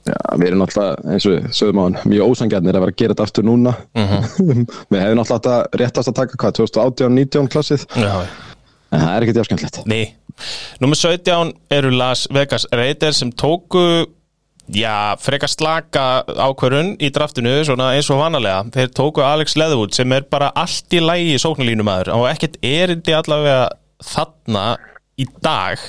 [0.10, 3.16] Já, við erum náttúrulega, eins og sögum á hann, mjög ósangjarnir að vera að gera
[3.16, 3.74] þetta aftur núna.
[4.90, 8.14] við hefum náttúrulega átt að réttast að taka hvað, 2018-19 klassið, Já,
[8.90, 9.82] en það er ekkert jáskjöndlegt.
[9.90, 10.04] Nei,
[10.82, 13.86] nummer 17 eru Las Vegas Raiders sem tóku
[14.74, 18.64] já, frekar slaka ákvörun í draftinu, svona eins og vanalega.
[18.74, 23.16] Þeir tóku Alex Leatherwood sem er bara allt í lægi í sóknarlínumæður og ekkert erindi
[23.18, 23.68] allavega
[24.10, 24.68] þarna
[25.20, 25.82] í dag.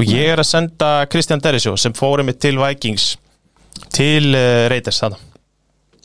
[0.00, 3.14] Og ég er að senda Kristján Derisjó sem fórum mig til Vikings
[3.94, 5.26] til uh, Raiders þannig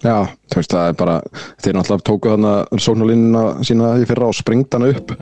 [0.02, 1.16] Já, þú veist, það er bara,
[1.62, 5.14] þeir náttúrulega tóku þarna sóknarlínuna sína í fyrra og springt hana upp.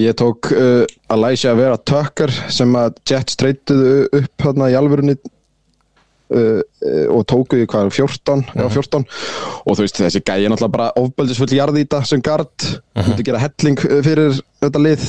[0.00, 0.82] Ég tók uh,
[1.14, 7.60] Elijah Vera Tucker sem að Jets treytuðu upp þarna í alvörunni uh, uh, og tóku
[7.62, 12.02] í hvað, 14, já 14 og þú veist, þessi gæi er náttúrulega bara ofbeldisfull jarðýta
[12.08, 15.06] sem gard, uh myndi gera helling uh, fyrir þetta lið.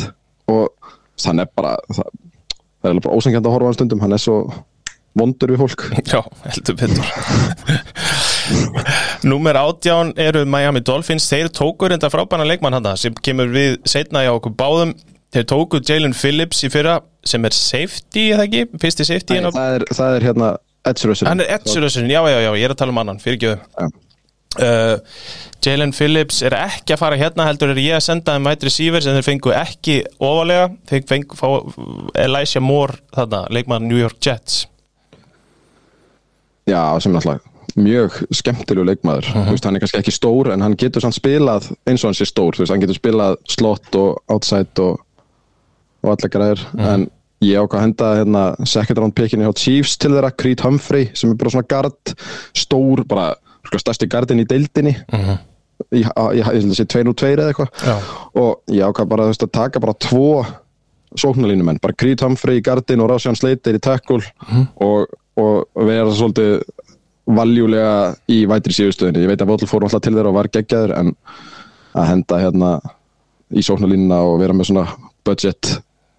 [0.54, 0.70] Og
[1.26, 2.14] hann er bara, það,
[2.84, 4.38] það er bara ósengjandi að horfa á hann stundum, hann er svo
[5.20, 5.86] vondur við fólk.
[6.12, 7.08] Já, heldur betur.
[9.24, 11.30] Númer átján eru Miami Dolphins.
[11.32, 14.94] Þeir tóku reynda frábæna leikmann hann sem kemur við setna hjá okkur báðum.
[15.34, 18.66] Þeir tóku Jalen Phillips í fyrra sem er safety, eða ekki?
[18.82, 20.50] Fyrsti safety Nei, það, er, það er hérna
[20.86, 23.40] Edge Russer Hann er Edsurussin, já, já, já, ég er að tala um annan, fyrir
[23.48, 23.88] Já.
[24.60, 25.16] uh,
[25.64, 29.06] Jalen Phillips er ekki að fara hérna heldur er ég að senda þeim vætri síver
[29.06, 30.68] sem þeir fengu ekki ofalega.
[30.92, 31.52] Þeir fengu
[32.20, 34.66] Elijah Moore þarna, leikmann New York Jets
[36.70, 37.42] Já, sem náttúrulega
[37.76, 39.26] mjög skemmtilegu leikmaður.
[39.34, 39.46] Mhm.
[39.48, 42.14] þú veist, hann er kannski ekki stór en hann getur samt spilað eins og hann
[42.20, 45.00] sé stór, veist, hann getur spilað slott og outside og,
[46.04, 46.86] og allar græður, Mhm.
[46.94, 47.08] en
[47.42, 51.32] ég ákvað að henda hérna second round pickinu hjá Chiefs til þeirra, Creed Humphrey sem
[51.32, 52.14] er bara svona gard,
[52.54, 53.34] stór bara
[53.66, 54.96] sko, stærsti gardin í deildinni.
[55.12, 55.40] Mhm.
[55.94, 56.04] í, í,
[56.38, 58.04] ég held að sé 2-2 eða eitthvað.
[58.36, 60.46] Og ég ákvað bara veist, að taka bara tvo
[61.18, 64.22] sóknarlínumenn, bara Creed Humphrey í gardin og Rásján Sleiter í tackle
[64.82, 65.08] og,
[65.40, 66.62] og vera svolítið
[67.34, 67.94] valjúlega
[68.32, 69.24] í vætri síðustöðinni.
[69.24, 71.14] Ég veit að Vótl fór alltaf til þeirra og var geggjaður en
[71.94, 72.70] að henda hérna
[73.54, 74.86] í sóknarlínuna og vera með svona
[75.28, 75.78] budget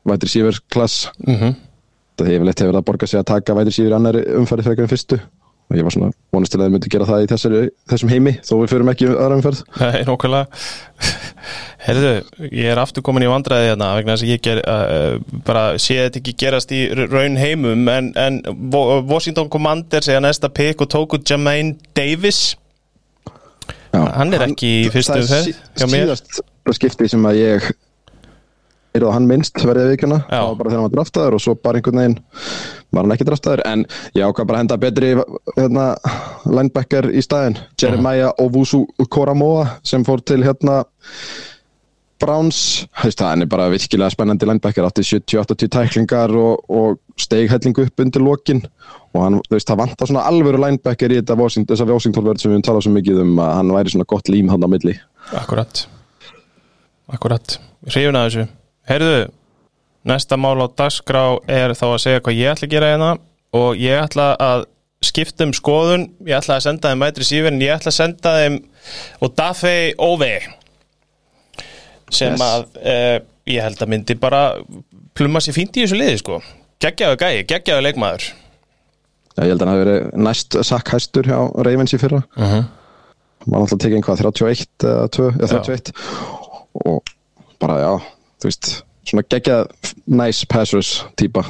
[0.09, 1.09] vætri síður klass.
[1.27, 1.55] Mm -hmm.
[2.19, 4.93] það hefur leitt hefur að borga sig að taka vætri síður annari umferði frekar en
[4.93, 5.21] fyrstu.
[5.71, 8.33] Og ég var svona vonast til að þeir myndi gera það í þessari, þessum heimi
[8.45, 9.63] þó við förum ekki í aðra umferð.
[9.81, 10.47] Nei, nokkulega
[11.85, 12.13] Herðu,
[12.51, 15.97] ég er aftur komin í vandræði hérna vegna þess að ég ger, uh, bara sé
[16.07, 16.83] þetta ekki gerast í
[17.13, 18.41] raun heimum en, en
[19.11, 22.55] Washington Commander segja næsta pick og tóku Jermaine Davis
[23.95, 26.09] Já, Hann er ekki í fyrstu það er sí- hjá mér.
[26.09, 26.41] síðast
[26.75, 27.69] skipti sem að ég
[29.03, 30.37] það hann minnst verðið vikuna Já.
[30.37, 32.19] það var bara þegar hann var draftaður og svo bara einhvern veginn
[32.95, 33.63] var hann ekki draftaður.
[33.67, 33.83] En
[34.15, 35.11] ég ákvað bara að henda betri
[35.57, 35.89] hérna,
[36.47, 37.59] linebacker í staðinn.
[37.81, 40.85] Jeremiah Owusu Koramoa sem fór til hérna
[42.23, 48.23] Browns, það er bara virkilega spennandi linebacker, átti 70-80 tæklingar og, og steighelling upp undir
[48.23, 48.63] lokin.
[49.15, 52.61] Og hann, veist, það vantar svona alvöru linebacker í þetta Washington, þessa Washington-verð sem við
[52.61, 54.97] höfum talað svo mikið um að hann væri svona gott lím hann á milli.
[55.35, 55.87] Akkurat.
[57.13, 57.59] Akkurat,
[57.91, 58.47] hrifun að þessu
[58.89, 59.29] Herðu,
[60.05, 63.11] næsta mál á dagskrá er þá að segja hvað ég ætla að gera hérna
[63.57, 64.67] og ég ætla að
[65.05, 68.35] skipta um skoðun, ég ætla að senda þeim mætri sífur en ég ætla að senda
[68.41, 68.59] þeim
[69.25, 70.33] og Daffy Ove
[72.13, 72.45] sem Yes.
[72.45, 73.19] að uh,
[73.51, 74.43] ég held að myndi bara
[75.17, 76.39] plumma sér fínt í þessu liði sko.
[76.83, 78.27] Geggjaðu gæi, geggjaðu leikmaður.
[79.35, 82.21] Já, ég held að hann hafi verið næst sakkhæstur hjá Ravens í fyrra.
[82.37, 82.65] Uh -huh.
[83.47, 85.93] var alltaf tekið einhvað 31 eða 2, eða 31
[86.85, 87.03] og
[87.61, 87.93] bara já,
[88.45, 88.71] þú veist
[89.09, 91.45] svona geggjað nice passers típa.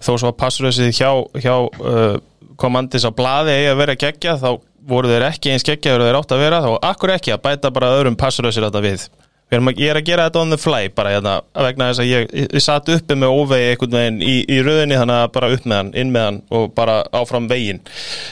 [0.00, 2.16] Þó svo að passurössið hjá, hjá uh,
[2.60, 4.50] komandis á blaði eigi að vera geggja þá
[4.88, 7.70] voru þeir ekki eins geggjaður og þeir átt að vera þá akkur ekki að bæta
[7.74, 9.04] bara öðrum passurössir þetta við.
[9.52, 12.30] Að, ég er að gera þetta on the fly bara hérna, vegna þess að ég,
[12.40, 15.80] ég, satt uppi með óvegi einhvern veginn í, í röðinni þannig að bara upp með
[15.82, 17.82] hann, inn með hann og bara áfram veginn.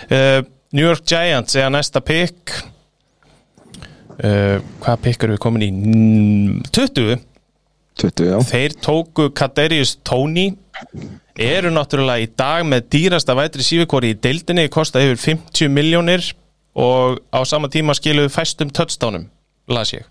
[0.08, 0.40] Uh,
[0.72, 2.56] New York Giants er næsta pick.
[4.20, 5.70] Uh, hvað pick eru við komin í?
[5.76, 7.20] Mm, 20
[8.00, 10.50] 20, já, Þeir tóku Kaderius Tony
[11.40, 14.68] eru náttúrulega í dag með dýrasta vætri sífikori í deildinni.
[14.72, 16.32] Kosta yfir 50 miljónir
[16.78, 19.28] og á sama tíma skiluðu fæstum touchdownum,
[19.68, 20.06] las ég.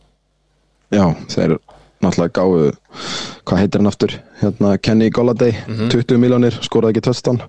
[0.93, 1.57] Já, þeir
[2.03, 2.73] náttúrulega gáðu,
[3.45, 4.17] hvað heitir hann aftur?
[4.41, 7.41] Hérna Kenny Golladay, 20 miljónir skoraði ekki touchdown.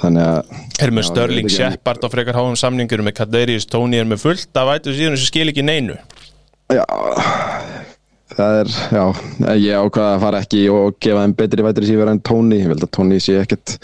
[0.00, 1.50] Þannig að Erum með Störling.
[1.52, 5.28] Shepard og frekar háum samningur með Kaderius, Tony er með fullt af vætu síðan sem
[5.28, 5.98] skil ekki neinu.
[6.72, 6.84] Já,
[8.36, 9.04] það er, já,
[9.58, 12.80] ég ákvaða að fara ekki og gefa þeim betri vætri síður en Tony, ég vil
[12.80, 13.78] að Tony sé ekkert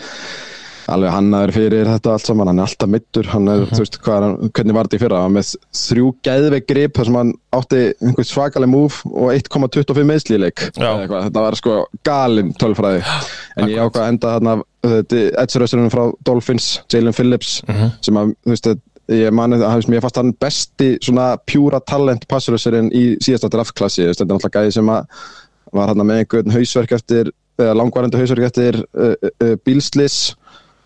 [0.87, 4.27] alveg hannaður fyrir þetta allt saman, hann er alltaf mittur, hann er, þú veist, hvað
[4.27, 5.49] er hvernig var þetta í fyrra, hann var með
[5.81, 11.59] þrjú gæðveik grip þar sem hann átti einhvern svakaleg múf og 1,25 meðslíleik, þetta var
[11.59, 13.03] sko galin tölfræði,
[13.59, 17.57] en ég ákvaða að enda þarna, þetta, Edsurösturinn frá Dolphins, Jalen Phillips,
[18.07, 18.71] sem að, þú veist,
[19.13, 24.25] ég mani að mér fannst hann besti svona pjúra talent passurössurinn í síðasta draftklassi, þetta
[24.25, 25.21] er náttúrulega gæði sem að
[25.77, 27.31] var hann með einhvern hausverk eftir,
[27.61, 30.35] eða langvarandi hausverk eftir uh, uh, bílslis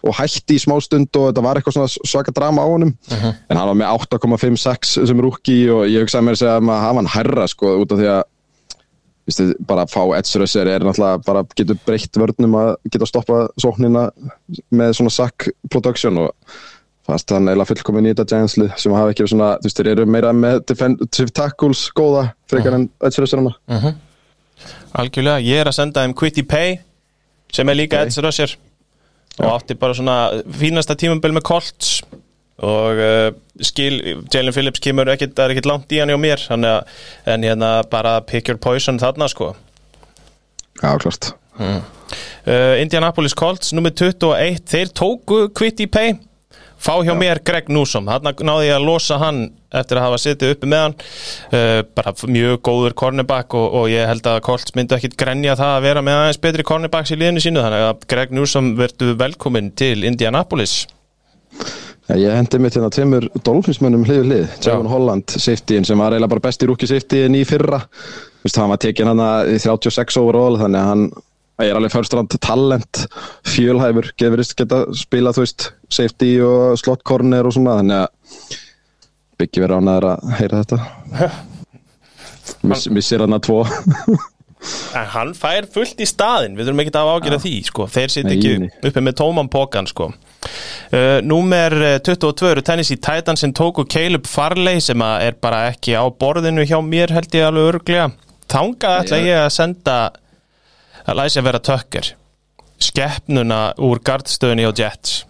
[0.01, 2.93] og hætti í smá stund og þetta var eitthvað svona svaka drama á honum.
[3.12, 7.01] En hann var með 8,56 sem rúki og ég hugsaði mér að segja að hafa
[7.03, 8.23] hann herra sko út af því að
[9.29, 14.09] Vistu, bara að fá edsurössir er náttúrulega bara getur breytt vörnum að geta stoppa sóknina
[14.75, 16.57] með svona sack production og
[17.11, 19.93] fast hann eiginlega fullkomin í þetta Giants-lið sem hafa ekki verið svona, þú veist, þeir
[19.95, 23.55] eru meira með defensive tackles góða frekar en edsurössirana
[25.01, 26.81] Algjörlega, ég er að senda þeim Quitty Pay
[27.55, 28.57] sem er líka Rusher.
[29.41, 30.17] Og átti bara svona
[30.61, 32.01] fínasta tímumbil með Colts.
[32.61, 33.31] Og uh,
[33.65, 36.43] skil, Jalen Phillips kemur ekkit, er ekkit langt í hann hjá mér.
[36.53, 36.67] Að,
[37.31, 39.55] en hérna bara pick your poison þarna sko.
[40.83, 41.31] Já, klart.
[41.61, 46.19] Uh, Indianapolis Colts, nummer 21 þeir tóku Quitty Pay
[46.81, 48.09] fá hjá mér Greg Newsom.
[48.11, 50.97] Þarna náði ég að losa hann eftir að hafa sittið uppi með hann.
[51.53, 55.76] Uh, bara mjög góður cornerback og, og ég held að Colts myndu ekkit grenja það
[55.76, 57.62] að vera með aðeins betri cornerbacks í liðinu sínu.
[57.66, 60.83] Þannig að Greg Newsom verður velkominn til Indianapolis.
[62.11, 66.11] Já, ég hendi mitt hérna tveimur Dolphinsmönnum hlið við hlið, Javon Holland safetyin sem var
[66.11, 67.85] eiginlega bara besti rúki safetyin í fyrra.
[68.41, 69.22] Þú veist, hann var tekinn hann
[69.53, 71.05] í 36 overall þannig að hann
[71.67, 73.05] er alveg förstrand talent
[73.49, 78.59] fjölhæfur, gefurist geta spila þú veist, safety og slot corner og svona, þannig að
[79.41, 81.31] byggja verið ánæður að heyra þetta.
[82.67, 83.63] Miss, missir hann að tvo.
[84.93, 87.87] En hann fær fullt í staðin við þurfum ekki að hafa ágjörða því sko.
[87.89, 88.51] þeir sitt ekki
[88.91, 90.11] uppi með tóman pókan sko.
[90.13, 95.97] uh, Númer eh, 22 eru Tennessee Titans sem tóku Caleb Farley sem er bara ekki
[95.97, 98.11] á borðinu hjá mér held ég alveg örglega
[98.53, 99.97] þangað ætla ég að senda
[101.11, 102.13] að læsa að vera tökker.
[102.81, 105.21] Skeppnuna úr gardstöðunni á Jets.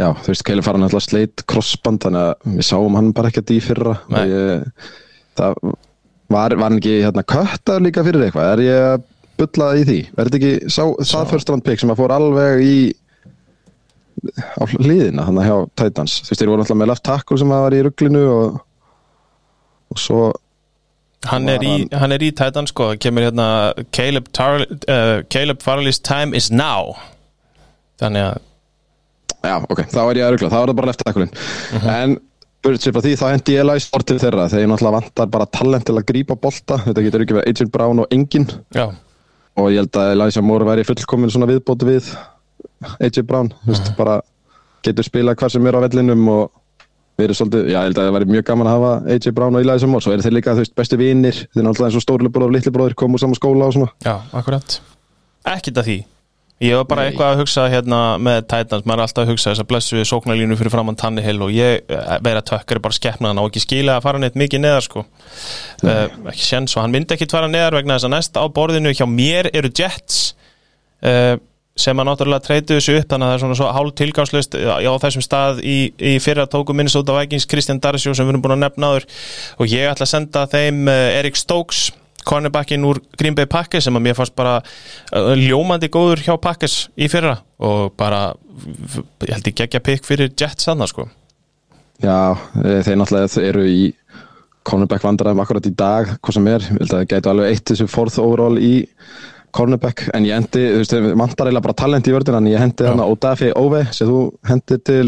[0.00, 3.52] Já, þú veist, Keili fara náttúrulega sleitt crossband þannig að við sáum hann bara ekkert
[3.52, 3.98] í fyrra.
[4.08, 4.92] Og ég,
[5.36, 5.58] það
[6.32, 8.52] var, var ekki hérna köttaður líka fyrir eitthvað?
[8.54, 9.04] Er ég að
[9.40, 9.98] bulla í því?
[10.16, 12.74] Verður ekki sá, það förstrand pick sem að fór alveg í
[14.20, 16.16] á hliðina þannig hjá Titans.
[16.22, 18.58] Þú veist, þeir voru náttúrulega með left tackle sem að var í rugglinu og,
[19.92, 20.22] og svo
[21.28, 23.46] Hann er, í, hann er í Titans sko, kemur hérna
[23.92, 26.94] Caleb, Tar uh, Caleb Farley's time is now.
[28.00, 28.38] Þannig að
[29.40, 31.30] Já, ok, þá er ég að ruggla, þá er það bara left tackle-in.
[31.88, 32.16] En
[32.60, 34.48] burt sér frá því, þá hendi ég Eli Sport til þeirra.
[34.52, 36.76] Þegar ég náttúrulega vantar bara talent til að grípa bolta.
[36.84, 38.44] Þetta getur ekki verið Agent Brown og engin
[38.76, 38.84] já,
[39.56, 42.10] og ég held að Elijah Moore væri fullkomin svona viðbóti við
[43.00, 44.18] AJ Brown, þú veist, bara
[44.84, 46.59] getur spilað hvað sem er á vellinum og
[47.20, 49.64] verið svolítið, já, ég held að það væri mjög gaman að hafa AJ Brown og
[49.64, 52.06] Elijah Moore, svo eru þeir líka, þú veist, bestu vinnir, þeir eru alltaf eins og
[52.06, 53.92] stórlubróður og litlubróður komu úr saman skóla og svona.
[54.06, 54.80] Já, akkurat.
[55.48, 56.00] Ekkert að því.
[56.60, 57.08] Ég var bara Nei.
[57.08, 58.84] eitthvað að hugsa hérna með Titans.
[58.84, 61.86] Maður er alltaf að hugsa þess að blessu við sóknarlínu fyrir framann Tannehill og ég
[61.88, 65.06] eh, vera tökkar er bara skeppnaðan og ekki skila að fara neitt mikið neðar sko.
[65.80, 68.92] Uh, ekki séns og hann myndi ekki fara neðar vegna þess að næsta á borðinu
[68.92, 70.18] hjá mér eru Jets.
[71.00, 71.40] Uh,
[71.78, 74.92] sem að náttúrulega treytu þessu upp þannig að það er svona svo hálf tilgangslust á
[75.04, 78.64] þessum stað í, í fyrra tóku Minnesota Vikings Kristján Darsjó sem við erum búin að
[78.64, 79.06] nefna áður
[79.56, 81.88] og ég ætla að senda þeim uh, Erik Stokes
[82.26, 86.82] cornerbackin úr Green Bay Packers sem að mér fannst bara uh, ljómandi góður hjá Packers
[86.98, 88.34] í fyrra og bara
[89.24, 91.08] ég held ég geggja pikk fyrir Jets þannig sko.
[92.00, 93.80] Já, eh, þeir náttúrulega eru í
[94.64, 97.72] cornerback vandræðum akkurat í dag, hvað sem er, ég held að það gætu alveg eitt
[97.72, 98.74] þessu fourth overall í
[99.56, 102.86] cornerback, en ég hendi, þú veist, vantar eiginlega bara talent í vördina, en ég hendi
[102.86, 104.20] þarna Odafi Ove, sem þú
[104.50, 105.06] hendi til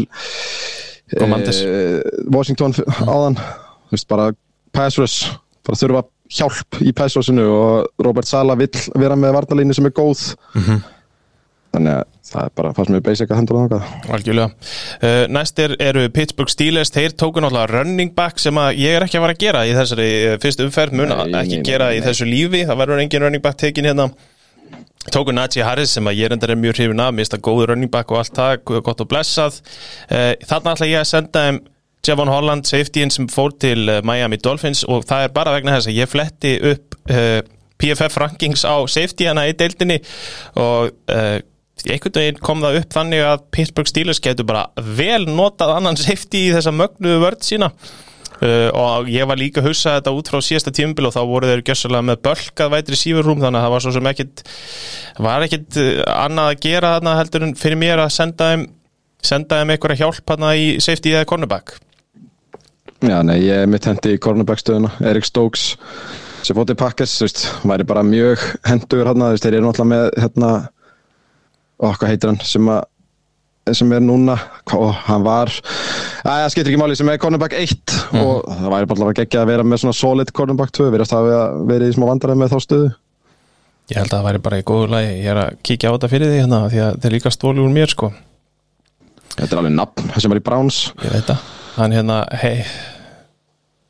[1.13, 2.01] eh,
[2.33, 4.31] Washington f- áðan, þú veist, bara
[4.73, 5.29] pass rush,
[5.67, 9.93] bara þurfa hjálp í pass rushinu og Robert Sala vill vera með varnalínu sem er
[9.93, 10.23] góð.
[11.73, 14.65] Þannig að það er bara fannst mér basic að hendur það algjörlega.
[15.01, 19.17] Uh, næstir eru Pittsburgh Steelers þeir tóku náttúrulega running back sem að ég er ekki
[19.19, 22.01] að fara að gera í þessari uh, fyrstu umferð mun Nei, ekki gera nei, í
[22.01, 22.05] nei.
[22.07, 22.61] þessu lífi.
[22.69, 24.07] Það verður engin running back tekin hérna
[25.11, 28.11] tóku Najee Harris sem að ég reyndar er mjög hrifin af mista góður running back
[28.11, 29.59] og allt það gott og blessað.
[30.07, 31.61] Uh, þarna ætla ég að senda þeim
[32.03, 35.91] Javon Holland, safetyin sem fór til uh, Miami Dolphins og það er bara vegna þess
[35.91, 37.39] að ég fletti upp uh,
[37.79, 39.97] PFF rankings á safetyana í deildinni
[40.61, 40.93] og
[41.83, 46.45] einhvern veginn kom það upp þannig að Pittsburgh Steelers getur bara vel notað annan safety
[46.45, 47.71] í þessa mögnuðu vörð sína
[48.41, 51.49] uh, og ég var líka að hugsa þetta út frá síðasta tímbil og þá voru
[51.51, 54.45] þeir gjössalega með bölkað vætri sífurrúm þannig að það var svo sem ekkit
[55.27, 58.67] var ekkit uh, annað að gera þarna heldur en fyrir mér að senda þeim
[59.23, 61.77] senda þeim einhverja hjálp þarna í safety eða cornerback.
[63.03, 65.73] Já, nei, ég mitt hendi í cornerback-stöðuna Erik Stokes
[66.43, 69.91] sem fótið pakkes, þú veist, væri bara mjög hendur hérna, þú veist, þeir eru náttúrulega
[69.93, 70.49] með hérna,
[71.83, 72.81] hvað heitir hann sem að
[73.71, 74.35] sem er núna,
[74.75, 78.89] og hann var að það skiptir ekki máli, sem er cornerback 1 og það væri
[78.91, 81.95] bara alveg ekki að vera með svona solid cornerback 2, við erum að vera í
[81.95, 82.91] smá vandræði með þá stöðu.
[83.91, 85.15] Ég held að það væri bara í góðu lagi.
[85.19, 87.73] Ég er að kíkja á þetta fyrir því hérna því að þeir líka stóli úr
[87.73, 88.11] mér sko.
[89.33, 90.79] Þetta er alveg nafn, sem var í Browns.
[91.03, 92.55] Ég veit það, hann hérna hei,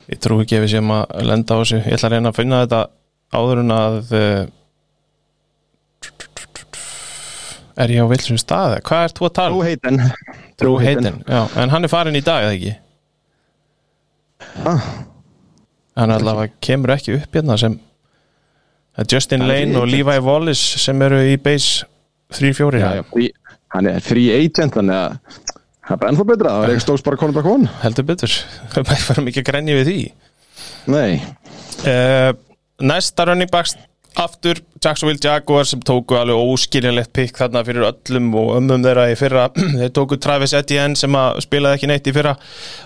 [0.10, 2.40] ég trú ekki ef við séum að lenda á þessu, ég ætla að reyna að
[2.40, 2.82] finna þetta
[3.34, 4.14] áður en að
[7.78, 9.54] er ég á vilsum staði, hvað ert þú að tala?
[9.54, 10.02] Trú heitin
[10.62, 12.76] Trú heitin, já, en hann er farin í dag eða ekki?
[14.70, 14.84] ah,
[15.98, 17.78] hann er allavega kemur ekki upp hérna sem
[19.00, 19.88] er Justin er Lane og.
[19.90, 21.88] Levi Wallace sem eru í base
[22.38, 23.30] 3-4 já, já, frí,
[23.74, 25.40] hann er free agent þannig að
[25.84, 28.36] það er ennþá betra, það er ekki stóks bara cornerback 1 heldur betur,
[28.74, 29.98] það er bara mikið grenni við því.
[30.94, 31.10] Nei,
[31.90, 32.30] uh,
[32.84, 33.76] næsta running backs
[34.20, 34.60] aftur.
[34.84, 39.46] Jacksonville Jaguars sem tóku alveg óskiljanlegt pikk þarna fyrir öllum og ömmum þeirra í fyrra.
[39.80, 42.36] Þeir tóku Travis Etienne sem að spilaði ekki neitt í fyrra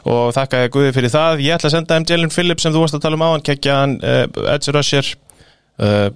[0.05, 1.43] og þakkaði Guði fyrir það.
[1.47, 3.45] Ég ætla að senda þeim Jalen Phillips sem þú varst að tala um á hann
[3.49, 4.23] kekkja hann uh,
[4.53, 5.11] Edge Rusher
[5.81, 6.09] uh,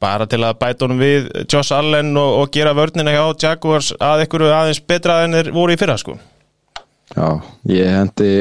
[0.00, 4.24] bara til að bæta honum við Josh Allen og, og gera vörnina hjá Jaguars að
[4.24, 6.16] einhverju aðeins betra en þeir voru í fyrra sko.
[7.10, 7.28] Já,
[7.70, 8.32] ég hendi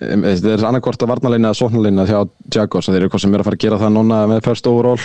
[0.00, 2.18] em, þetta er annarkvort að varnaleina eða sóknaleina hjá
[2.54, 5.00] Jaguars, þeir eru hvað sem er að fara að gera það núna með first overall.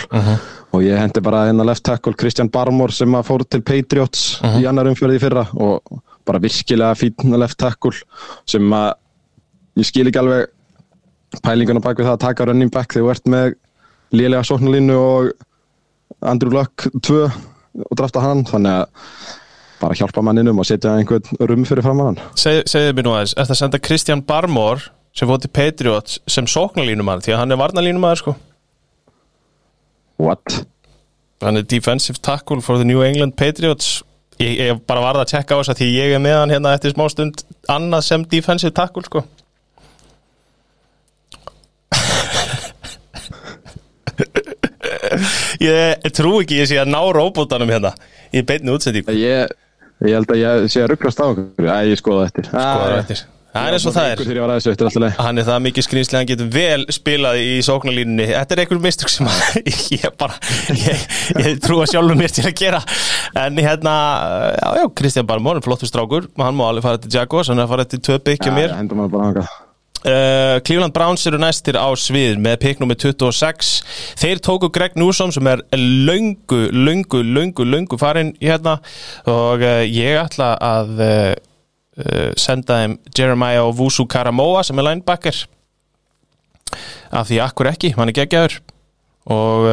[0.72, 4.66] Og ég hendi bara hérna left tackle Christian Barmore sem að fór til Patriots í
[4.70, 7.96] annar umfjörði fyrra og bara virkilega fín left tackle
[8.46, 8.92] sem að
[9.80, 10.48] ég skil ekki alveg
[11.44, 13.54] pælinguna bak við það að taka running back þegar þú ert með
[14.18, 15.30] lélega sóknalínu og
[16.26, 17.20] Andrew Luck 2
[17.86, 18.88] og drafta hann, þannig að
[19.80, 22.20] bara hjálpa manninum og setja einhvern rum fyrir fram hann.
[22.38, 26.20] Seg, segðu mér nú aðeins, er það að senda Christian Barmore sem fótt til Patriots
[26.30, 28.36] sem sóknarlínumann því að hann er varnarlínumann sko.
[30.20, 30.60] What?
[31.40, 34.02] hann er defensive tackle for the New England Patriots.
[34.40, 36.72] Ég, ég bara varð að tjekka á þess að því ég er með hann hérna
[36.76, 37.36] eftir smá stund
[37.68, 39.20] annað sem defensive tackle sko.
[45.60, 47.92] Ég trú ekki ég sé að ná róbótanum hérna
[48.32, 49.48] í beinni útsendíku Ég,
[50.06, 51.68] ég held að ég sé að rugglast á okkur.
[51.68, 52.48] Æ, ég skoða eftir.
[52.50, 53.22] Skoðar eftir.
[53.50, 55.14] það er eins og það er.
[55.18, 58.28] Hann er það mikið skrýnslega hann getur vel spilað í sóknarlínunni.
[58.30, 59.30] Þetta er einhver mistök sem
[59.96, 60.36] ég bara
[60.76, 61.06] ég,
[61.40, 62.82] ég trúa sjálfur mér til að gera.
[63.40, 63.96] En hérna
[64.54, 66.30] já, já, Kristján Barmór er flottur strákur.
[66.38, 68.78] Hann má alveg fara til Jaguars, hann er að fara til tvö byggja mér.
[68.78, 69.58] Hendur maður bara hangað
[70.04, 73.70] uh, Cleveland Browns eru næstir á svið með pikk nummer 26
[74.20, 78.78] þeir tóku Greg Newsom sem er löngu, löngu, löngu, löngu farin hérna.
[79.28, 81.34] Og uh, ég ætla að uh,
[82.40, 85.44] senda þeim Jeremiah Owusu Karamoa sem er linebacker.
[87.10, 88.60] Af því akkur ekki, hann er geggjaður.
[89.30, 89.66] Og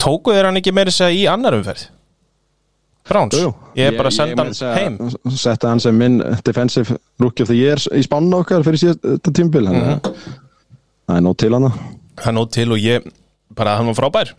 [0.00, 1.88] tóku þeir hann ekki meira í annar umferð
[3.08, 3.54] Browns, Jú, jú.
[3.76, 4.94] ég er bara að senda hann heim.
[5.36, 9.68] Setta hann sem minn defensive rookie of the year í spanna okkar fyrir síðasta tímbil
[9.68, 10.00] mm Mhm.
[11.08, 11.72] Það er nóg til hann.
[12.24, 13.04] Hann nót til og ég
[13.54, 14.32] bara hann var frábær.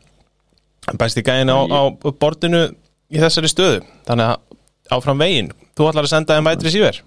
[0.87, 1.81] Hann bæsti gæðin á, á
[2.19, 2.63] bortinu
[3.13, 3.83] í þessari stöðu.
[4.07, 5.51] Þannig að áfram veginn.
[5.77, 7.01] Þú ætlar að senda þeim vætri síver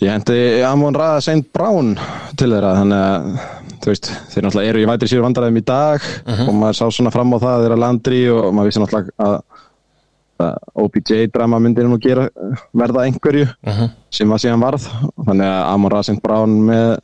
[0.00, 1.96] Ég hendi Amon Ra Saint Brown
[2.36, 6.48] til þeirra þannig að veist, þeir náttúrulega eru í vætri síður vandræðum í dag Mhm.
[6.48, 9.42] og maður sá svona fram á það þeirra landri og maður vissi náttúrulega að,
[10.42, 12.28] að OBJ drama myndir nú gera
[12.74, 13.90] verða einhverju Mhm.
[14.10, 14.88] sem var síðan varð.
[15.26, 16.98] Þannig að Amon Ra Saint Brown með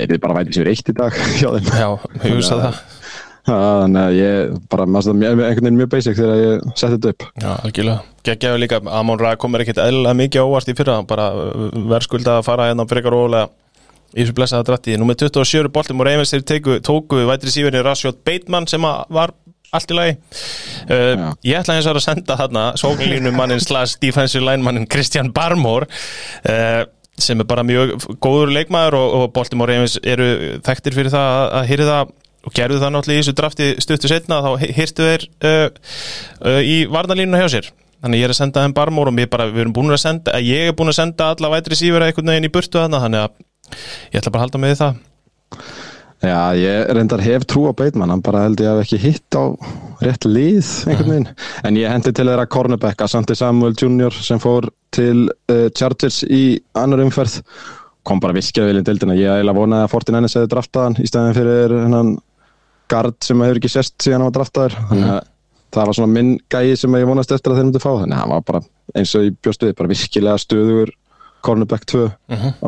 [0.00, 1.70] er bara vætri síður eitt í dag hjá þeim.
[1.76, 1.88] Já,
[2.48, 2.82] það.
[3.42, 7.24] Já, Þannig að ég bara, maður einhvern veginn mjög basic þegar ég setti þetta upp.
[7.42, 8.02] já, algjörlega.
[8.28, 11.24] Geggjaðu líka, Amon Ra komur ekkit eðlilega mikið á óvart í fyrra, bara
[11.90, 13.48] verðskulda að fara hérna frekar ólega
[14.14, 16.44] í þessu blessaða drætti, nú með 27 boltum og reyfins þeir
[16.86, 19.32] tóku, vætri síverni Rashot Bateman sem að var
[19.72, 20.16] allt í lagi.
[20.86, 25.32] Uh, ég ætla eins og að senda þarna sóknlínu mannin slash defensive line mannin Christian
[25.32, 26.82] Barmore uh,
[27.20, 27.94] sem er bara mjög
[28.24, 32.00] góður leikmaður og, og Baltimore Ravens eru þekktir fyrir það að, að hýrða
[32.42, 35.68] og gerðu það náttúrulega í þessu drafti stuttu setna þá hýrtu þeir uh,
[36.42, 37.70] uh, í varnalínuna hjá sér.
[38.02, 40.72] Þannig ég er að senda þeim Barmore og bara, við erum búin að senda ég
[40.72, 43.40] er búin að senda alla vætri sífur einhvern veginn í burtu þannig að
[44.10, 45.00] ég ætla bara að halda með það
[46.22, 49.50] Já, ég reyndar hef trú á Bateman, hann bara held ég að ekki hitt á
[50.02, 51.30] rétt lið einhvern veginn.
[51.66, 54.14] En ég hendi til þeirra cornerback Asante Samuel Jr.
[54.22, 57.40] sem fór til uh, Chargers í annar umferð.
[58.06, 59.18] Kom bara virkilega vel í deildina.
[59.18, 62.14] Ég eiginlega vonaði að Fortin Ennis hefði draftað hann í stæðin fyrir hennan
[62.92, 64.78] gard sem hefur ekki sest síðan hann var draftaður.
[64.92, 65.20] Þannig að
[65.72, 67.92] það var svona minn gæi sem ég vonast eftir að þeir myndi fá.
[67.92, 68.64] Þannig að hann var bara
[68.98, 70.94] eins og ég bjóst við, bara virkilega stöðugur
[71.44, 72.06] cornerback 2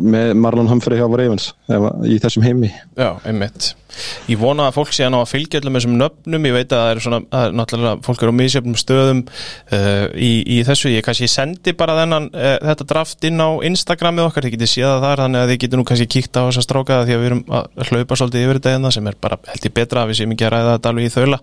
[0.03, 1.53] með Marlon Humphrey hjá Ravens
[2.07, 2.70] í þessum heimi.
[2.99, 3.72] Já, einmitt.
[4.27, 6.72] Ég vona að fólk sé að ná að fylgja allir með þessum nöfnum, ég veit
[6.72, 10.91] að það er svona, að náttúrulega fólk eru á misjöfnum stöðum uh, í, í þessu,
[10.91, 14.91] ég kannski sendi bara þennan, uh, þetta draft inn á Instagramið okkar, þið getið séð
[14.91, 17.31] það þar, þannig að þið getið nú kannski kíkt á þessa strákaða því að við
[17.31, 20.20] erum að hlaupa svolítið yfir þetta hérna sem er bara held ég betra að við
[20.20, 21.43] séum ekki að ræða þetta alveg í þaula.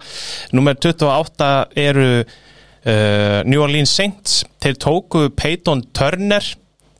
[0.58, 1.52] Númer 28
[1.88, 6.52] eru uh, New Orleans Saints, þeir tóku Peyton Turner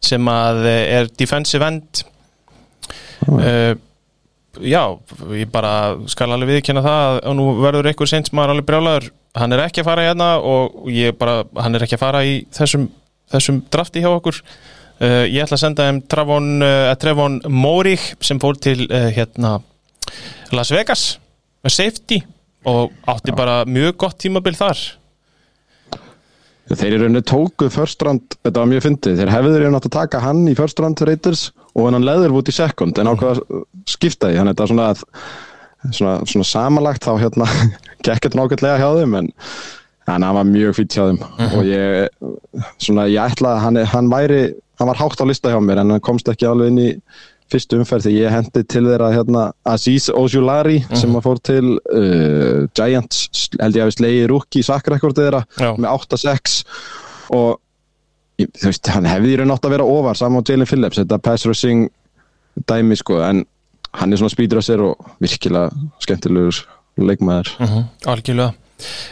[0.06, 2.04] sem að er defensive end.
[3.30, 3.74] Uh,
[4.58, 4.82] já,
[5.38, 5.74] ég bara
[6.10, 9.10] skal alveg viðkynna það og nú verður einhver seint sem maður alveg brjálaður.
[9.38, 12.38] Hann er ekki að fara hérna og ég bara, hann er ekki að fara í
[12.56, 12.90] þessum,
[13.32, 14.42] þessum drafti hjá okkur.
[15.02, 19.60] Uh, ég ætla að senda þeim Travon, uh, Trevon Mórich sem fór til hérna
[20.52, 21.16] Las Vegas
[21.70, 22.20] safety
[22.68, 24.82] og átti bara mjög gott tímabil þar
[26.70, 29.96] Þeir eru rauninni tóku first round, þetta var mjög fyndið, þeir hefður rauninni átt að
[29.98, 34.30] taka hann í first round Raiders og hennan Leatherwood í second en ákveða að skipta
[34.30, 34.88] því, þannig að þetta er svona,
[35.98, 37.50] svona, svona samanlagt þá hérna
[38.06, 39.32] gekk þetta nákvæmlega hjá þeim en
[40.12, 41.58] hann var mjög fýtt hjá þeim uh -huh.
[41.58, 44.42] og ég, svona ég ætla að hann, hann væri,
[44.80, 46.90] hann var hátt á lista hjá mér en hann komst ekki alveg inn í
[47.52, 51.02] fyrstu umferð þegar ég hendi til þeirra hérna, Aziz Ojulari uh -huh.
[51.02, 55.44] sem að fór til uh, Giants held ég að við slegið rúki í sakrekordið þeirra
[55.60, 55.72] Já.
[55.78, 56.64] með 8-6
[57.32, 57.60] og
[58.42, 61.18] þú veist, hann hefði í raun átt að vera ofar saman á Jalen Phillips, þetta
[61.22, 61.90] pass rushing
[62.68, 63.46] dæmi sko, en
[63.94, 66.64] hann er svona sér og virkilega skemmtilegur
[66.98, 68.54] leikmaður Mhm, Algjörlega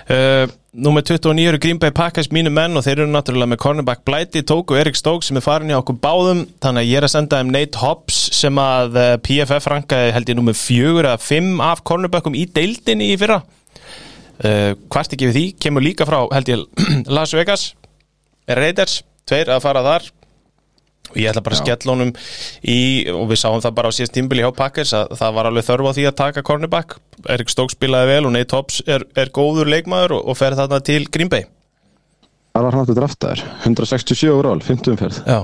[0.10, 4.04] uh, Númer 29 eru Green Bay Packers mínu menn og þeir eru náttúrulega með cornerback
[4.06, 6.44] Blæti tóku Erik Stokes sem er farin í okkur báðum.
[6.62, 10.30] Þannig að ég er að senda þeim Nate Hobbs sem að eh, PFF rankaði held
[10.30, 13.40] ég númer fjögur eða fimm af cornerbackum í deildinni í fyrra.
[14.40, 16.62] Uh, Hvart ekki við því, kemur líka frá held ég
[17.18, 17.72] Las Vegas
[18.46, 20.06] Raiders, tveir að fara þar
[21.10, 22.12] og ég ætla bara að skella honum
[22.64, 22.80] í,
[23.14, 25.90] og við sáum það bara á síðast tímbili hjá Packers að það var alveg þörf
[25.90, 26.98] á því að taka cornerback.
[27.30, 30.82] Erik Stokes spilaði vel og Nate Hobbs er, er góður leikmaður og, og fer þarna
[30.86, 31.48] til Green Bay.
[32.54, 35.20] Það var hann aftur draftaður, 167 overall, 50 umferð.
[35.30, 35.42] Já,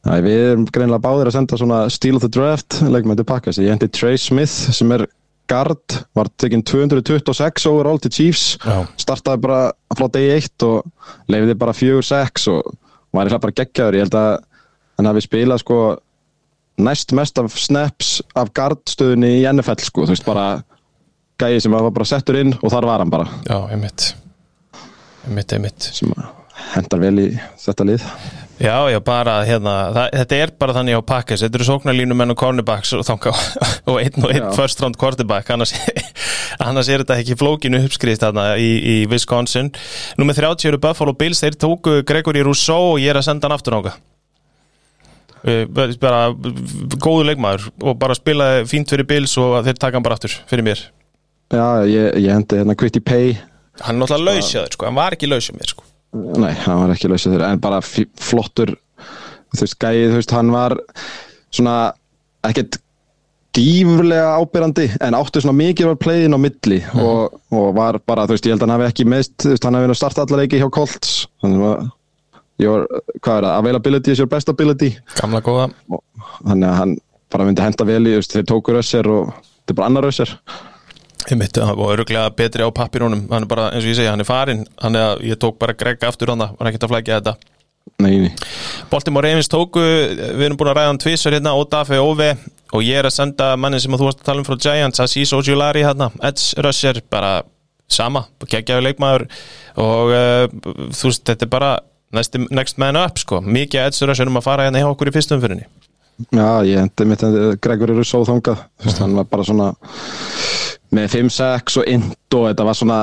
[0.00, 3.58] Æ, við erum greinilega báðir að senda svona Steal of the Draft leikmenn til pakkas
[3.60, 5.04] ég hendi Trey Smith sem er
[5.50, 8.78] guard var tekinn 226 overall til Chiefs Já.
[9.02, 9.58] startaði bara
[9.98, 12.70] frá degi 1 og leiði bara 4-6 og
[13.12, 13.98] var eitthvað bara geggjaður.
[13.98, 14.30] Ég held að
[15.00, 15.80] hann hafi spilað sko
[16.80, 20.04] næst mest af snaps af guardstöðunni í NFL sko.
[20.04, 20.48] Þú veist bara
[21.40, 23.40] gæði sem var bara settur inn og þar var hann bara.
[23.48, 24.12] Já, einmitt.
[25.26, 25.90] Einmitt, einmitt.
[25.96, 26.12] Sem
[26.74, 27.26] hendar vel í
[27.60, 28.06] þetta lið.
[28.60, 31.44] Já, já, bara hérna það, Þetta er bara þannig á Packers.
[31.46, 33.32] Þetta eru sóknarlínumenn og cornerbacks og, þanga,
[33.88, 35.48] og einn og einn first round quarterback.
[35.54, 35.72] Annars,
[36.68, 39.72] annars er þetta ekki flókinu uppskrift þarna í, í Wisconsin.
[40.20, 41.40] Númer 30 eru Buffalo Bills.
[41.40, 43.96] Þeir tóku Gregory Rousseau og ég er að senda hann aftur ánga
[46.02, 46.22] bara
[47.00, 50.66] góðu leikmaður og bara spilaði fínt fyrir Bills og þeir taka hann bara aftur fyrir
[50.66, 50.82] mér.
[51.50, 53.38] Já, ég, ég hendi hérna Quitty Pay.
[53.80, 55.86] Hann er náttúrulega laus hjá þér sko, hann var ekki laus hjá mér sko.
[56.42, 58.74] Nei, hann var ekki þeirra en bara flottur
[59.54, 60.76] þú veist, gæið, þú veist, hann var
[61.50, 61.74] svona
[62.46, 62.78] ekkert
[63.56, 68.36] gífurlega ábyrrandi en átti svona mikið var playin á milli og, og var bara, þú
[68.36, 70.26] veist, ég held að hann hafi ekki mist, þú veist, hann hafi verið að starta
[70.26, 71.16] allar leiki hjá Colts.
[71.42, 71.88] Þannig að
[72.62, 72.86] your,
[73.20, 74.94] hvað er það, availability is your best ability.
[75.20, 75.70] Gamla góða.
[75.90, 76.02] Og
[76.40, 76.98] þannig að hann
[77.30, 80.34] bara myndi henda vel í, þeir tóku rössir og þetta er bara annar rössir
[81.28, 84.28] Einmitt, og öruglega betri á pappirunum hann er bara, eins og ég segja, hann er
[84.28, 87.34] farin hann er að ég tók bara Greg aftur hann var ekkert að flækja þetta.
[88.00, 88.30] Nei,
[88.90, 92.30] Baltimore Ravens tóku, við erum búin að ræða hann tvisar hérna, Odafe Ove
[92.72, 95.02] og ég er að senda mannin sem að þú varst að tala um frá Giants
[95.04, 97.40] Aziz Ojulari hérna, Edge Rusher bara
[97.90, 99.26] sama, geggjaðu leikmaður.
[99.82, 100.44] Og uh,
[100.94, 101.70] þú veist, þetta er bara
[102.16, 105.14] next, next man up sko, mikið Edge Rusher um að fara hérna hjá okkur í
[105.14, 105.68] fyrstum fyrirni
[106.28, 107.22] Já, ég hendi mitt
[107.64, 108.60] Gregor eru svo þangað.
[108.76, 109.68] Þú veist, hann var bara svona
[110.92, 112.98] með 5-6 og int og þetta var svona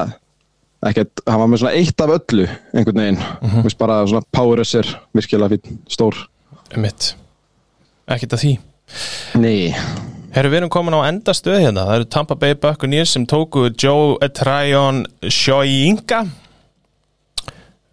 [0.86, 2.46] ekkert, hann var með svona eitt af öllu
[2.76, 3.22] einhvern veginn,
[3.56, 6.20] þú veist bara svona power rusher, virkilega fín, stór.
[6.76, 7.16] Einmitt,
[8.06, 8.54] ekkert að því.
[9.42, 9.74] Nei,
[10.36, 11.88] Herru, við erum komin á enda stöð hérna.
[11.88, 16.20] Það eru Tampa Bay Buccaneers sem tóku Joe Tryon Shoyinka.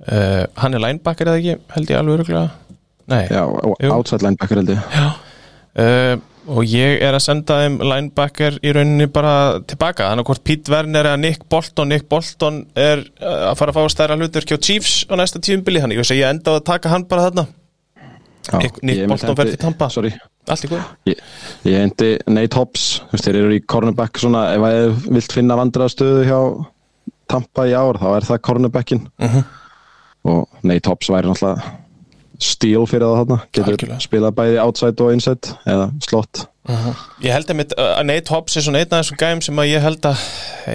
[0.04, 2.50] Uh, hann er linebacker eða ekki, held ég alveg öruglega.
[3.08, 3.22] Nei.
[3.30, 3.42] já,
[3.94, 5.02] outside linebacker held ég.
[5.74, 6.16] Uh,
[6.54, 10.10] og ég er að senda þeim linebacker í rauninni bara tilbaka.
[10.10, 13.78] Þannig að hvort Pete Werner eða Nick Bolton Nick Bolton er uh, að fara að
[13.78, 16.92] fá stærra hlutur hjá Chiefs á næsta tíumbili þannig ég segi enda á að taka
[16.92, 17.46] hann bara þarna.
[18.44, 19.88] Já, Nick, Nick ég Bolton verður til Tampa.
[19.94, 20.12] Sorry,
[20.52, 21.24] allt í góð ég,
[21.70, 22.86] ég hendi Nate Hobbs.
[23.16, 26.40] Þeir eru í cornerback svona ef að þið vilt finna vandraða stöðu hjá
[27.32, 29.44] Tampa í ár, þá er það cornerbackin Mhm.
[30.24, 31.74] Og Nate Hobbs væri náttúrulega
[32.44, 33.36] stíl fyrir það þarna.
[33.52, 34.00] Getur Algjörlega.
[34.02, 36.46] spilað bæði outside og inside eða slott
[37.20, 39.66] Ég held að, mitt, að Nate Hobbs er svona einn af þessum gæm sem að
[39.68, 40.22] ég held að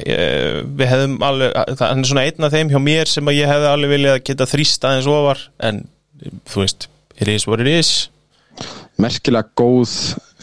[0.06, 3.50] ég, við hefðum alveg, hann er svona einn af þeim hjá mér sem að ég
[3.50, 5.80] hefði alveg viljað að geta þrýst aðeins ofar en
[6.54, 6.86] þú veist,
[7.18, 7.92] it is what it is.
[9.02, 9.96] Merkilega góð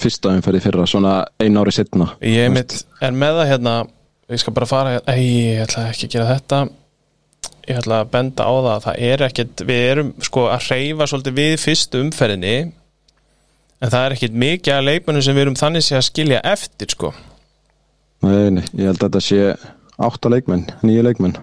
[0.02, 3.76] fyrsta umferði fyrra, svona einu ári setna Ég mitt er með það hérna
[4.34, 6.64] ég skal bara fara, ei, ég ætla ekki að gera þetta
[7.66, 11.08] ég ætla að benda á það að það er ekkit, við erum sko að reyfa
[11.10, 15.86] svolítið við fyrstu umferðinni en það er ekkit mikið að leikmennum sem við erum þannig
[15.86, 17.12] sé að skilja eftir sko.
[18.24, 19.40] Nei, nei, ég held að þetta sé
[20.06, 21.36] átta leikmenn, nýju leikmenn.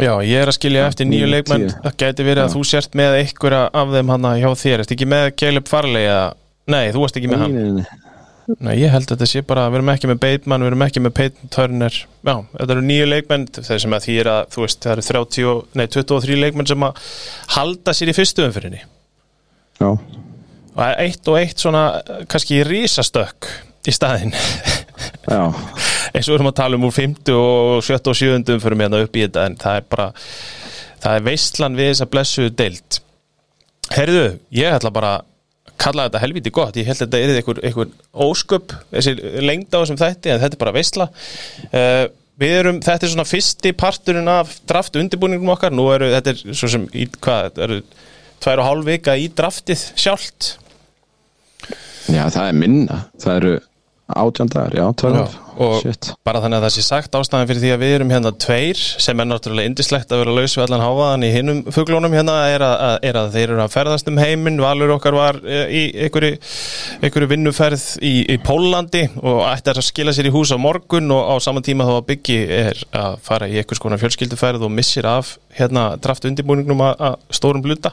[0.00, 1.66] Já, ég er að skilja eftir nýju leikmenn.
[1.84, 5.08] það gæti verið að þú sért með einhverja af þeim hana hjá þér, ertu ekki
[5.12, 6.24] með Caleb Farley eða,
[6.72, 7.58] nei, þú varst ekki með hann.
[7.58, 8.11] nei, nei, nei.
[8.58, 11.02] Nei, ég held að þetta sé bara, við erum ekki með Bateman, við erum ekki
[11.04, 11.98] með Peyton Turner.
[12.26, 15.04] Já, þetta eru nýju leikmenn þeir sem að því er að, þú veist, það eru
[15.08, 17.12] 30, og- nei, 23 leikmenn sem að
[17.54, 18.82] halda sér í fyrstu umfyrinni
[19.78, 21.84] Já, og eitt og eitt svona,
[22.30, 23.48] kannski rísastökk
[23.88, 24.34] í staðinn.
[25.26, 25.40] Já,
[26.14, 29.02] eins og við erum að tala um úr 50 og 70 og 70 umfyrum hérna
[29.06, 30.08] upp í þetta en það er bara,
[31.02, 33.00] það er veistlan við þessa blessuðu deild.
[33.92, 35.12] Herðu, ég ætla bara
[35.82, 37.92] að kalla þetta helviti gott, ég held að þetta er einhver, einhver
[38.30, 42.04] ósköp, þessi lengd á þessum þætti, en þetta er bara veistla uh,
[42.42, 46.56] Við erum, þetta er svona fyrsti parturinn af draft undirbúningum okkar, nú eru, þetta er
[46.56, 47.76] svo sem, í, hvað, þetta eru
[48.42, 50.48] tvær og hálf vika í draftið sjálft.
[52.10, 52.98] Já, það er minna.
[53.22, 53.52] Það eru
[54.16, 55.24] átján dagar, já, tvær Já,
[55.62, 58.32] og Shit, bara þannig að það sé sagt ástæðan fyrir því að við erum hérna
[58.44, 62.36] tveir sem er náttúrulega indislegt að vera laus við allan hávaðan í hinnum fuglónum hérna
[62.50, 64.60] er að, að, er að þeir eru að ferðast um heiminn.
[64.62, 66.40] Valur okkar var eh, í einhverju,
[67.02, 71.32] einhverju vinnuferð í, í Pólandi og ætti að skila sér í hús á morgun og
[71.32, 75.08] á saman tíma þá að byggi er að fara í einhvers konar fjölskylduferð og missir
[75.08, 77.92] af hérna draft undirbúningnum að stórum bluta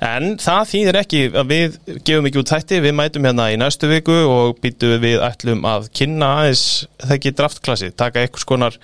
[0.00, 1.74] En það þýðir ekki að við
[2.08, 5.90] gefum ekki út þætti, við mætum hérna í næstu viku og býtum við ætlum að
[5.96, 6.62] kynna aðeins
[7.04, 8.78] þekki draftklassi, taka einhvers konar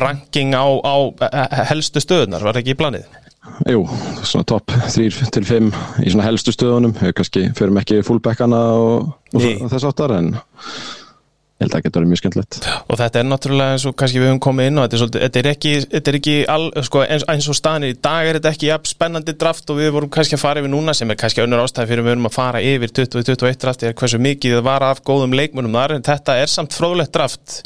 [0.00, 0.96] ranking á, á
[1.28, 3.04] eh, helstu stöðunar, var ekki í planið?
[3.68, 3.82] jú,
[4.24, 5.70] svona topp 3 til 5
[6.04, 6.94] í svona helstu stöðunum.
[7.00, 10.34] Við kannski förum ekki fullbackana og, og þess áttar en
[11.60, 12.58] ég held að það getur verið mjög skemmtilegt.
[12.88, 15.24] Og þetta er náttúrulega eins og kannski við höfum komið inn á þetta er, svolítið,
[15.26, 18.38] þetta er ekki, þetta er ekki all, sko, eins, eins og staðinir í dag er
[18.38, 21.18] þetta ekki jafn spennandi draft og við vorum kannski að fara yfir núna sem er
[21.20, 24.66] kannski önnur ástæði fyrir við erum að fara yfir 2021 draft er hversu mikið það
[24.70, 27.60] var af góðum leikmunum þar en þetta er samt fróðlegt draft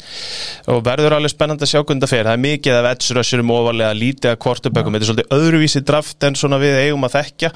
[0.71, 2.27] og verður alveg spennandi að sjá hvernig það fer.
[2.27, 6.27] Það er mikið af edge rusherum ofalega lítið af kvortubökkum, þetta er svolítið öðruvísi draft
[6.27, 7.51] en svona við eigum að þekkja.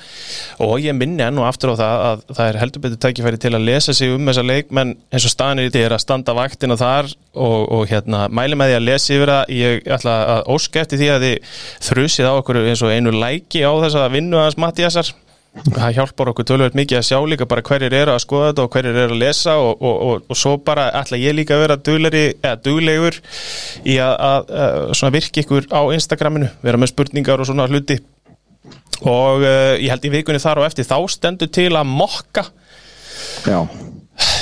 [0.65, 3.53] Og ég minni enn og aftur á það að það er heldur betur tækifæri til
[3.55, 6.77] að lesa sig um þessa leikmenn eins og staðinir í því er að standa vaktina
[6.79, 9.55] þar og, og hérna mæli með því að lesa yfir það.
[9.59, 11.55] Ég ætla að óska eftir því að þið
[11.87, 15.13] þrusið á okkur eins og einu læki á þess að vinnu hans Mattiasar
[15.49, 18.75] það hjálpar okkur tölvöld mikið að sjá líka bara hverjir eru að skoða þetta og
[18.75, 22.23] hverjir eru að lesa og, og, og, svo bara ætla ég líka að vera duglegri,
[22.37, 23.19] eða duglegur
[23.83, 24.53] í að, að,
[24.93, 27.99] að virki ykkur á Instagraminu, vera með spurningar og svona hluti.
[28.99, 32.45] Og uh, ég held í vikunni þar og eftir þá stendur til að mokka.
[33.47, 33.63] Já,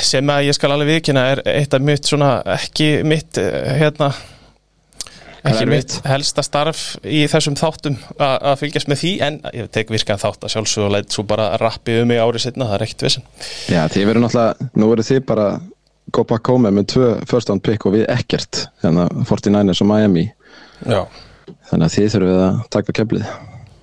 [0.08, 4.12] sem að ég skal alveg vikina er eitt af mitt svona ekki mitt eh, hérna
[5.48, 10.20] ekki mitt helsta starf í þessum þáttum að fylgjast með því en ég tek virkan
[10.20, 13.08] þátt að sjálfsög og leitt svo bara rappið um mig árið setna, það er ekkert
[13.08, 13.28] vissin
[13.72, 15.50] já þið verður náttúrulega nú verður þið bara
[16.12, 20.26] go back home með tvö first round pick og við ekkert hérna 49ers og Miami.
[20.86, 21.04] Já,
[21.72, 23.30] þannig að þið þurfum að taka keflið.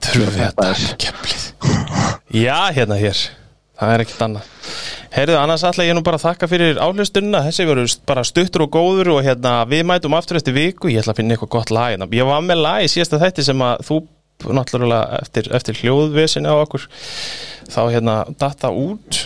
[0.05, 1.47] Þurfum við að taka keflið?
[2.35, 3.25] Já, hérna hér.
[3.75, 4.53] Það er ekkert annað
[5.15, 8.73] Heyrðu, annars ætla ég nú bara að þakka fyrir áhlustunna þessi verður bara stuttur og
[8.75, 10.89] góður og hérna við mætum aftur eftir viku.
[10.91, 12.09] Ég ætla að finna eitthvað gott lag hérna.
[12.11, 13.99] ég var með lag í síðasta þætti sem að þú
[14.59, 16.89] náttúrulega eftir, eftir hljóðvesin á okkur.
[17.71, 19.21] Þá hérna datta út.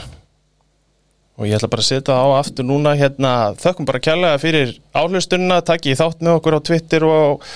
[1.41, 3.31] Og ég ætla bara að setja á aftur núna hérna.
[3.57, 7.47] Þökkum bara kjærlega fyrir áhlustunna takk ég þátt með okkur á Twitter og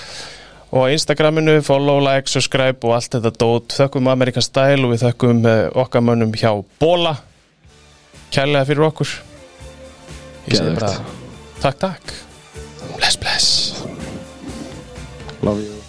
[0.73, 5.45] og Instagraminu, follow, like, subscribe og allt þetta dót, þökkum Amerikan Style og við þökkum
[5.45, 6.49] uh, okkar mönnum hjá
[6.81, 7.13] Bóla
[8.33, 9.13] kærlega fyrir okkur.
[10.49, 10.91] Ég segi bara
[11.61, 12.17] takk, takk.
[12.97, 13.47] Bless, bless.
[15.43, 15.82] Love you